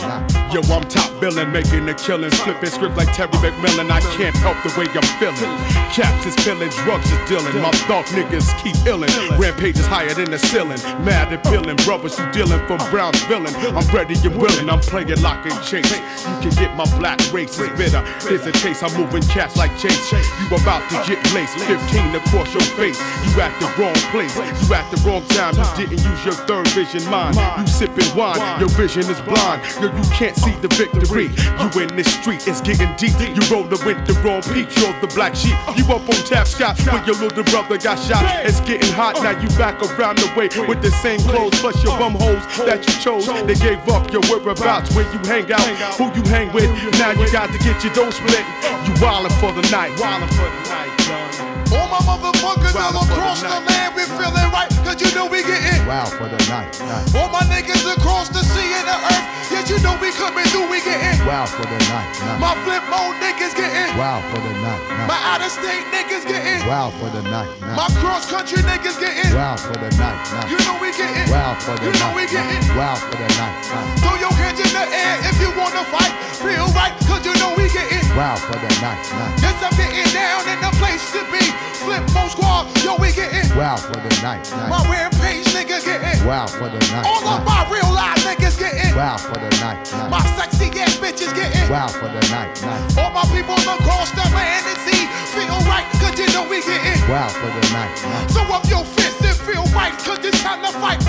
[0.54, 3.90] Yo, I'm top billing, making the killings, flipping script like Terry McMillan.
[3.90, 5.50] I can't help the way I'm feeling.
[5.90, 7.56] Caps is filling, drugs is dealing.
[7.62, 9.10] My thought niggas keep illing.
[9.40, 10.78] Rampages higher than the ceiling.
[11.04, 13.54] Mad at billing, brothers you dealing from Brown's villain.
[13.76, 15.90] I'm ready and willing, I'm playing lock and chase.
[15.92, 18.02] You can get my black race is bitter.
[18.28, 20.12] Here's a taste, I'm moving cats like Chase.
[20.12, 23.00] You about to get laced, 15 across your face.
[23.26, 25.56] You at the wrong place, you at the wrong time.
[25.58, 27.36] You didn't use your third vision mind.
[27.36, 29.64] You sipping wine, your vision is blind.
[29.80, 31.32] Yo, you can't see the victory.
[31.60, 33.16] You in this street, it's getting deep.
[33.20, 35.56] You rollin' with the wrong peak, you're the black sheep.
[35.76, 38.24] You up on tap scotch when your little brother got shot.
[38.46, 41.98] It's getting hot, now you back around the way with the same clothes, plus your
[41.98, 43.28] bum holes that you chose.
[43.48, 45.64] They gave up your whereabouts where you hang out,
[45.96, 46.70] who you hang with.
[47.00, 48.46] Now you got to get your dough split.
[48.86, 49.92] You wildin' for the night.
[49.98, 51.29] Wildin' for the night,
[51.70, 55.86] All my motherfuckers all across the land, we feeling right, cause you know we getting
[55.86, 56.74] Wow for the night.
[57.14, 60.66] All my niggas across the sea and the earth, yes, you know we coming through,
[60.70, 62.10] we getting Wow for the night.
[62.42, 64.82] My flip mode niggas getting Wow for the night.
[65.06, 67.50] My out of state niggas getting Wow for the night.
[67.78, 70.18] My cross country niggas getting Wow for the night.
[70.50, 73.54] You know we getting Wow for the You know we getting Wow for the night.
[74.02, 76.18] Throw your hands in the air if you wanna fight.
[76.42, 79.06] Feel right, cause you know we getting Wow for the night.
[79.38, 81.59] Yes, I'm getting down in the place to be.
[81.80, 84.50] Flip mode squad, yo, we getting Wow for the night.
[84.70, 87.06] My rampage nigga getting Wow for the night.
[87.06, 89.80] All of my real live niggas getting Wow for the night.
[90.10, 92.52] My sexy ass bitches getting Wow for the night.
[92.98, 97.00] All my people across the land and sea feel right, cause you know we getting.
[97.10, 97.96] Wow for the night.
[98.30, 101.09] So up your fists and feel right, cause it's time to fight, motherfucker.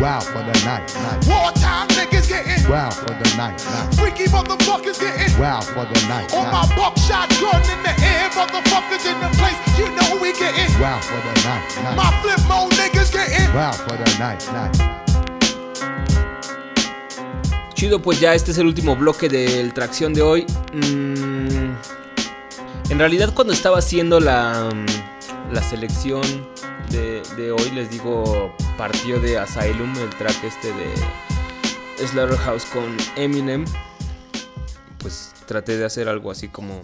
[0.00, 0.88] Wow for the night.
[1.28, 2.70] wartime niggas getting.
[2.70, 3.60] Wow for the night.
[4.00, 5.38] Freaky motherfuckers getting.
[5.38, 6.32] Wow for the night.
[6.32, 10.72] All my buckshot gun in the air, motherfuckers in the place, you know we getting.
[10.80, 11.96] Wow for the night.
[11.96, 13.52] My flip mode niggas getting.
[13.52, 14.40] Wow for the night.
[17.74, 20.46] Chido, pues ya este es el último bloque del tracción de hoy.
[20.72, 21.74] Mm,
[22.88, 26.22] en realidad cuando estaba haciendo la, mm, la selección
[26.90, 33.64] de, hoy, les digo, partió de Asylum, el track este de Slaughterhouse con Eminem.
[34.98, 36.82] Pues traté de hacer algo así como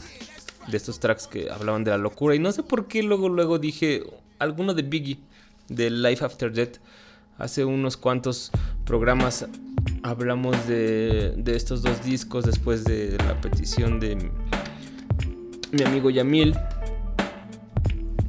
[0.67, 2.35] de estos tracks que hablaban de la locura.
[2.35, 4.03] Y no sé por qué luego, luego dije
[4.39, 5.19] alguno de Biggie,
[5.69, 6.79] de Life After Death.
[7.39, 8.51] Hace unos cuantos
[8.85, 9.47] programas
[10.03, 14.31] hablamos de, de estos dos discos después de la petición de
[15.73, 16.57] mi amigo Yamil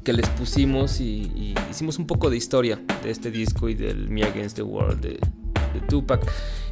[0.07, 4.23] que les pusimos y, hicimos un poco de historia de este disco y del Me
[4.23, 5.19] Against the World de,
[5.89, 6.25] Tupac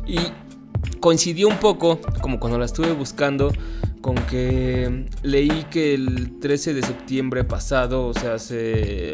[0.08, 0.20] y
[1.02, 3.52] coincidió un poco como cuando la estuve buscando
[4.00, 9.14] con que leí que el 13 de septiembre pasado, o sea, hace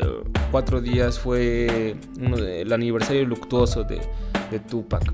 [0.52, 4.02] cuatro días, fue el aniversario luctuoso de,
[4.52, 5.12] de Tupac.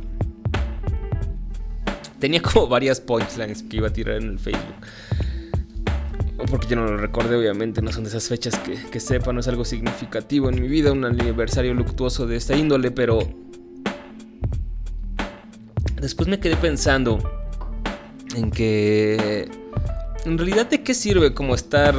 [2.20, 4.76] Tenía como varias punchlines que iba a tirar en el Facebook.
[6.38, 9.40] Porque yo no lo recordé, obviamente, no son de esas fechas que, que sepa, no
[9.40, 13.20] es algo significativo en mi vida, un aniversario luctuoso de esta índole, pero
[16.00, 17.18] después me quedé pensando
[18.36, 19.50] en que
[20.26, 21.96] en realidad de qué sirve como estar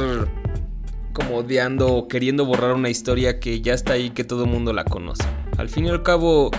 [1.13, 4.71] como odiando o queriendo borrar una historia que ya está ahí que todo el mundo
[4.71, 5.23] la conoce.
[5.57, 6.51] Al fin y al cabo,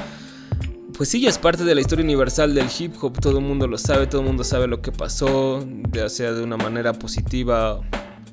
[1.01, 3.79] pues sí, es parte de la historia universal del hip hop, todo el mundo lo
[3.79, 7.81] sabe, todo el mundo sabe lo que pasó, ya sea de una manera positiva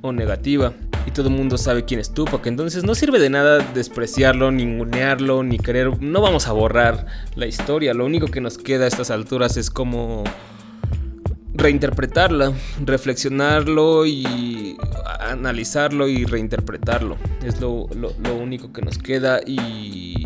[0.01, 0.74] o negativa.
[1.05, 5.43] Y todo el mundo sabe quién es Tupac, entonces no sirve de nada despreciarlo, ningunearlo,
[5.43, 6.01] ni querer...
[6.01, 7.05] No vamos a borrar
[7.36, 10.26] la historia, lo único que nos queda a estas alturas es como
[11.53, 12.51] reinterpretarla,
[12.86, 14.76] reflexionarlo y
[15.22, 17.15] analizarlo y reinterpretarlo.
[17.45, 20.16] Es lo, lo- lo único que nos queda y,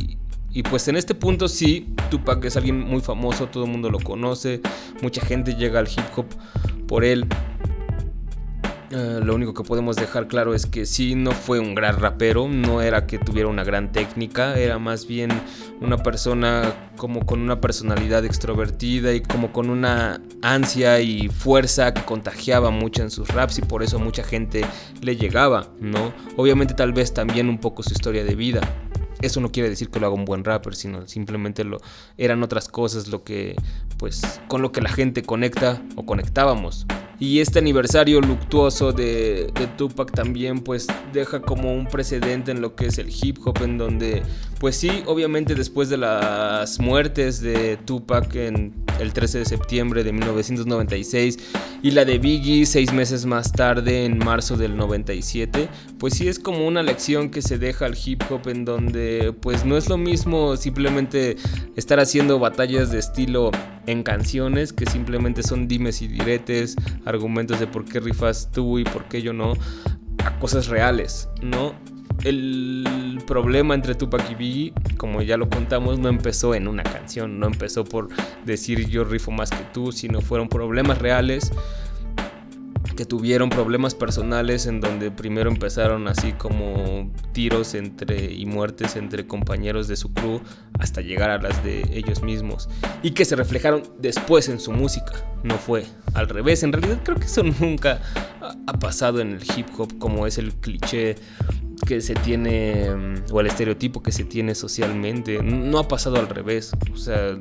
[0.53, 3.99] y pues en este punto sí, Tupac es alguien muy famoso, todo el mundo lo
[3.99, 4.61] conoce,
[5.01, 6.25] mucha gente llega al hip hop
[6.87, 7.25] por él.
[8.93, 12.49] Eh, lo único que podemos dejar claro es que sí no fue un gran rapero,
[12.49, 15.29] no era que tuviera una gran técnica, era más bien
[15.79, 22.03] una persona como con una personalidad extrovertida y como con una ansia y fuerza que
[22.03, 24.65] contagiaba mucho en sus raps y por eso mucha gente
[25.01, 26.11] le llegaba, ¿no?
[26.35, 28.59] Obviamente tal vez también un poco su historia de vida.
[29.21, 31.79] Eso no quiere decir que lo haga un buen rapper, sino simplemente lo
[32.17, 33.55] eran otras cosas lo que
[33.97, 36.85] pues con lo que la gente conecta o conectábamos
[37.21, 42.87] Y este aniversario luctuoso de, Tupac también pues deja como un precedente en lo que
[42.87, 44.23] es el hip hop, en donde
[44.59, 50.13] pues sí, obviamente después de las muertes de Tupac en el 13 de septiembre de
[50.13, 51.37] 1996
[51.83, 55.69] y la de Biggie seis meses más tarde en marzo del 97,
[55.99, 59.63] pues sí es como una lección que se deja al hip hop en donde pues
[59.63, 61.37] no es lo mismo simplemente
[61.75, 63.51] estar haciendo batallas de estilo
[63.87, 66.75] en canciones que simplemente son dimes y diretes,
[67.05, 69.53] argumentos de por qué rifas tú y por qué yo no,
[70.23, 71.73] a cosas reales, ¿no?
[72.23, 77.39] El problema entre Tupac y Biggie, como ya lo contamos, no empezó en una canción,
[77.39, 78.09] no empezó por
[78.45, 81.51] decir yo rifo más que tú, sino fueron problemas reales
[82.95, 89.27] que tuvieron problemas personales en donde primero empezaron así como tiros entre y muertes entre
[89.27, 90.41] compañeros de su crew
[90.79, 92.69] hasta llegar a las de ellos mismos
[93.03, 95.13] y que se reflejaron después en su música,
[95.43, 98.01] no fue al revés, en realidad creo que eso nunca
[98.67, 101.15] ha pasado en el hip hop como es el cliché
[101.87, 102.89] que se tiene
[103.31, 107.35] o el estereotipo que se tiene socialmente, no ha pasado al revés, o sea,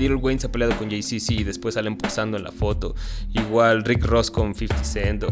[0.00, 2.94] Little Wayne se ha peleado con Jay-Z y después salen posando en la foto.
[3.32, 5.24] Igual Rick Ross con 50 Cent.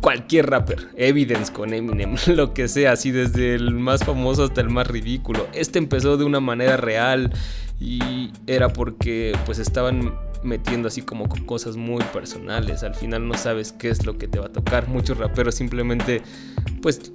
[0.00, 4.70] cualquier rapper, Evidence con Eminem, lo que sea, así desde el más famoso hasta el
[4.70, 5.48] más ridículo.
[5.52, 7.32] Este empezó de una manera real
[7.80, 12.84] y era porque pues estaban metiendo así como cosas muy personales.
[12.84, 14.88] Al final no sabes qué es lo que te va a tocar.
[14.88, 16.22] Muchos raperos simplemente
[16.80, 17.12] pues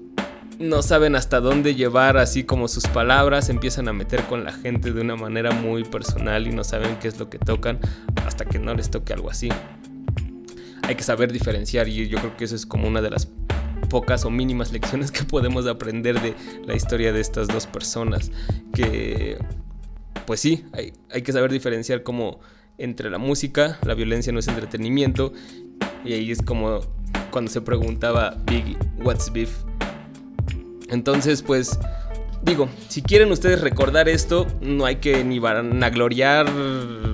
[0.59, 4.91] no saben hasta dónde llevar así como sus palabras, empiezan a meter con la gente
[4.91, 7.79] de una manera muy personal y no saben qué es lo que tocan
[8.25, 9.49] hasta que no les toque algo así.
[10.83, 13.27] Hay que saber diferenciar y yo creo que eso es como una de las
[13.89, 16.35] pocas o mínimas lecciones que podemos aprender de
[16.65, 18.31] la historia de estas dos personas.
[18.73, 19.37] Que,
[20.25, 22.39] pues sí, hay, hay que saber diferenciar como
[22.77, 25.33] entre la música, la violencia no es entretenimiento.
[26.03, 26.81] Y ahí es como
[27.31, 29.51] cuando se preguntaba Biggie, what's beef?
[30.93, 31.79] Entonces, pues,
[32.43, 36.47] digo, si quieren ustedes recordar esto, no hay que ni vanagloriar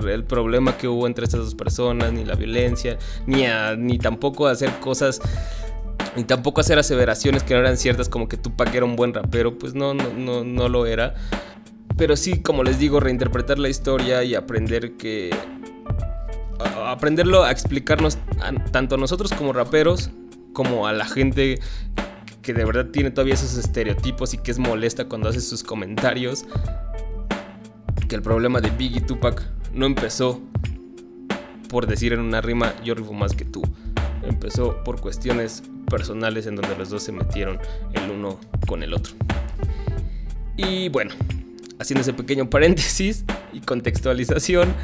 [0.06, 3.44] el problema que hubo entre estas dos personas, ni la violencia, ni,
[3.78, 5.20] ni tampoco hacer cosas
[6.16, 9.58] ni tampoco hacer aseveraciones que no eran ciertas como que Tupac era un buen rapero,
[9.58, 11.14] pues no, no, no, no lo era.
[11.96, 15.30] Pero sí, como les digo, reinterpretar la historia y aprender que...
[16.84, 18.18] aprenderlo a explicarnos
[18.72, 20.10] tanto a nosotros como raperos,
[20.52, 21.60] como a la gente
[22.50, 26.46] que de verdad tiene todavía esos estereotipos y que es molesta cuando hace sus comentarios.
[28.08, 29.40] Que el problema de Biggie Tupac
[29.72, 30.40] no empezó
[31.68, 33.62] por decir en una rima yo rifo más que tú.
[34.24, 37.60] Empezó por cuestiones personales en donde los dos se metieron
[37.92, 39.14] el uno con el otro.
[40.56, 41.14] Y bueno,
[41.78, 44.74] haciendo ese pequeño paréntesis y contextualización,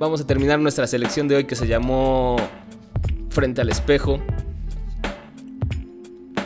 [0.00, 2.36] vamos a terminar nuestra selección de hoy que se llamó
[3.30, 4.20] Frente al espejo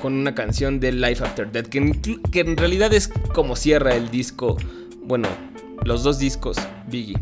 [0.01, 4.57] con una canción de Life After Death, que en, realidad es como cierra el disco,
[5.03, 5.29] bueno,
[5.85, 6.57] los dos discos,
[6.89, 7.19] Biggie.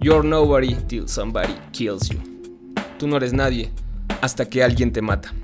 [0.00, 2.18] You're nobody till somebody kills you.
[2.98, 3.70] Tú no eres nadie
[4.22, 5.34] hasta que alguien te mata.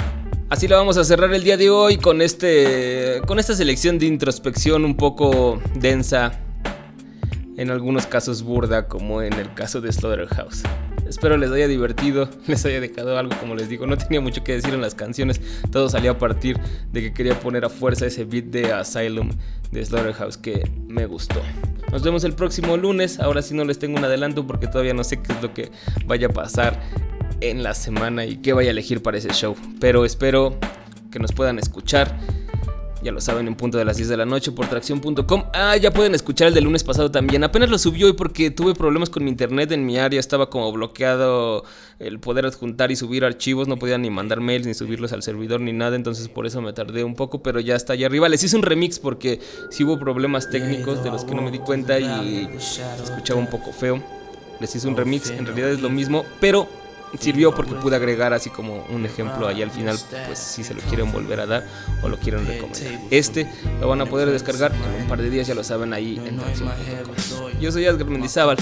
[0.49, 4.07] Así lo vamos a cerrar el día de hoy con este con esta selección de
[4.07, 6.41] introspección un poco densa,
[7.57, 10.63] en algunos casos burda como en el caso de Slaughterhouse.
[11.09, 13.87] Espero les haya divertido, les haya dejado algo, como les digo.
[13.87, 15.41] No tenía mucho que decir en las canciones.
[15.71, 16.59] Todo salió a partir
[16.93, 19.31] de que quería poner a fuerza ese beat de Asylum
[19.71, 21.41] de Slaughterhouse que me gustó.
[21.93, 23.21] Nos vemos el próximo lunes.
[23.21, 25.71] Ahora sí no les tengo un adelanto porque todavía no sé qué es lo que
[26.07, 26.81] vaya a pasar
[27.41, 29.55] en la semana y qué vaya a elegir para ese show.
[29.81, 30.59] Pero espero
[31.11, 32.19] que nos puedan escuchar
[33.07, 35.45] ya lo saben, en punto de las 10 de la noche por tracción.com.
[35.55, 37.45] Ah, ya pueden escuchar el del lunes pasado también.
[37.45, 40.19] Apenas lo subió hoy porque tuve problemas con mi internet en mi área.
[40.19, 41.63] Estaba como bloqueado
[42.01, 43.69] el poder adjuntar y subir archivos.
[43.69, 45.95] No podía ni mandar mails, ni subirlos al servidor, ni nada.
[45.95, 48.29] Entonces por eso me tardé un poco, pero ya está allá arriba.
[48.29, 49.39] Les hice un remix porque
[49.71, 52.51] sí hubo problemas técnicos de los que no me di cuenta y
[53.05, 54.03] escuchaba un poco feo.
[54.59, 56.67] Les hice un remix, en realidad es lo mismo, pero
[57.19, 60.81] sirvió porque pude agregar así como un ejemplo ahí al final, pues si se lo
[60.83, 61.67] quieren volver a dar
[62.03, 63.01] o lo quieren recomendar.
[63.11, 63.51] Este
[63.81, 66.41] lo van a poder descargar en un par de días, ya lo saben ahí en
[67.61, 68.57] Yo soy Asgar Mendizábal,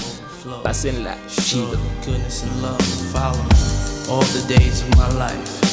[0.62, 1.78] pásenla chido.
[4.06, 5.64] All the days of my life,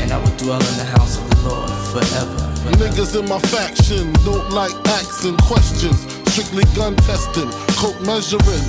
[0.00, 2.48] and I would dwell in the house of the Lord forever.
[2.78, 6.00] Niggas in my faction don't like asking questions,
[6.32, 8.64] strictly gun testing, coke measuring,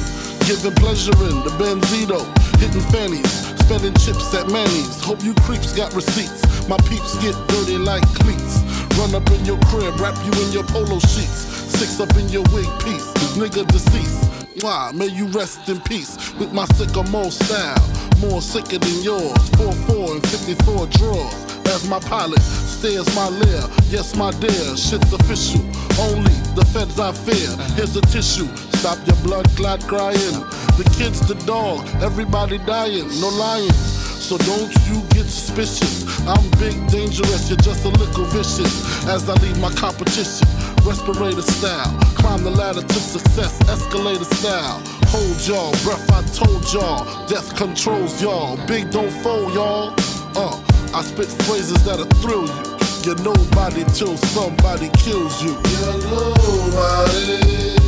[0.48, 2.22] giving pleasure in the Benzito.
[2.60, 3.32] hitting fannies,
[3.66, 5.02] spending chips at Manny's.
[5.02, 6.68] Hope you creeps got receipts.
[6.68, 8.62] My peeps get dirty like cleats.
[8.98, 11.50] Run up in your crib, wrap you in your polo sheets.
[11.78, 14.30] Six up in your wig piece, nigga deceased.
[14.62, 17.82] Mwah, may you rest in peace with my sycamore style.
[18.20, 19.50] More sicker than yours.
[19.58, 21.68] 4-4 and 54 draws.
[21.68, 23.64] As my pilot stares my lair.
[23.90, 25.62] Yes, my dear, shit's official.
[26.00, 27.50] Only the feds I fear.
[27.76, 28.71] Here's a tissue.
[28.82, 30.42] Stop your blood clot crying.
[30.74, 33.08] The kids, the dog, everybody dying.
[33.22, 33.70] No lying.
[33.70, 36.02] So don't you get suspicious.
[36.26, 39.06] I'm big, dangerous, you're just a little vicious.
[39.06, 40.48] As I leave my competition,
[40.82, 41.94] respirator style.
[42.18, 44.82] Climb the ladder to success, escalator style.
[45.14, 47.06] Hold y'all, breath I told y'all.
[47.28, 48.58] Death controls y'all.
[48.66, 49.94] Big don't fold y'all.
[50.34, 50.58] Uh,
[50.92, 52.78] I spit phrases that'll thrill you.
[53.06, 55.54] You're nobody till somebody kills you.
[55.70, 57.81] You're nobody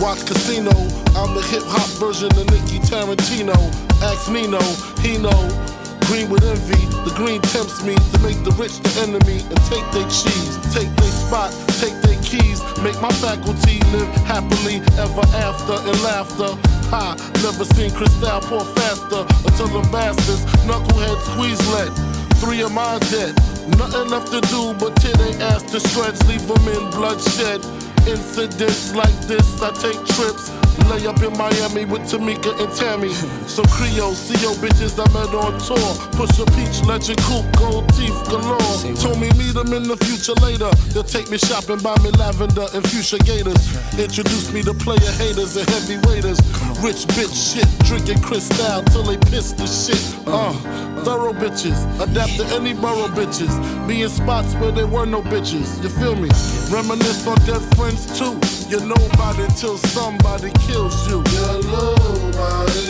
[0.00, 0.70] Watch casino,
[1.16, 3.56] I'm the hip hop version of Nicky Tarantino.
[4.00, 4.60] Ask Nino,
[5.00, 5.63] he know.
[6.06, 9.84] Green with envy, the green tempts me to make the rich the enemy and take
[9.92, 11.50] their cheese, take their spot,
[11.80, 16.52] take their keys, make my faculty live happily ever after in laughter.
[16.92, 21.92] Ha, never seen Cristal pour faster until the bastards knucklehead squeeze lead.
[22.36, 23.34] Three of my dead,
[23.80, 27.64] nothing left to do but tear they ass to shreds, leave them in bloodshed.
[28.06, 30.63] Incidents like this, I take trips.
[30.90, 33.12] Lay up in Miami with Tamika and Tammy.
[33.48, 35.90] Some Creole, CO bitches I met on tour.
[36.12, 38.60] Push a peach, legend coupe, gold teeth galore.
[38.96, 40.70] Told me meet them in the future later.
[40.92, 43.64] They'll take me shopping, buy me lavender and fuchsia gators.
[43.98, 46.38] Introduce me to player haters and heavy waiters.
[46.84, 50.02] Rich bitch shit, drinking crystal till they piss the shit.
[50.26, 50.52] Uh,
[51.04, 53.52] thorough bitches, adapt to any borough bitches.
[53.88, 55.82] Be in spots where there were no bitches.
[55.82, 56.28] You feel me?
[56.70, 58.38] Reminisce on dead friends too.
[58.68, 61.22] You're nobody till somebody kills you.
[61.32, 62.83] You're nobody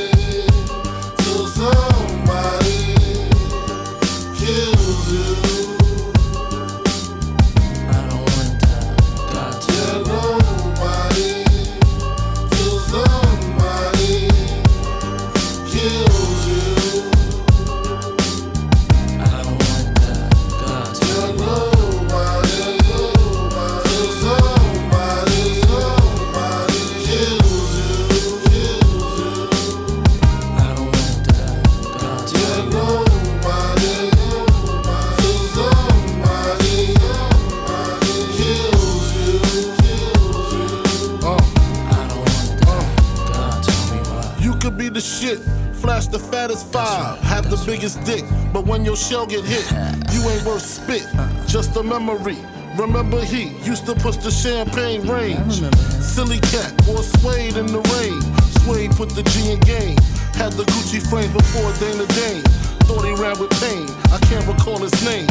[49.04, 49.68] shell get hit,
[50.16, 51.04] you ain't worth spit.
[51.46, 52.38] Just a memory.
[52.78, 55.60] Remember he used to push the champagne range.
[56.00, 58.16] Silly cat wore suede in the rain.
[58.64, 59.98] Suede put the G in game.
[60.40, 62.42] Had the Gucci frames before Dana Dane.
[62.88, 63.84] Thought he ran with pain.
[64.08, 65.28] I can't recall his name.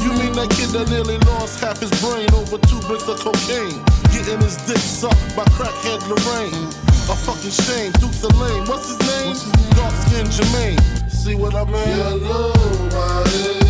[0.00, 3.84] You mean that kid that nearly lost half his brain over two bricks of cocaine?
[4.16, 6.72] Getting his dick sucked by crackhead Lorraine.
[7.12, 7.92] A fucking shame.
[8.00, 8.64] Dukes of Lane.
[8.64, 9.36] What's his name?
[9.76, 10.99] Dark skin Jermaine.
[11.20, 11.96] See what I mean?
[11.98, 13.69] You're nobody till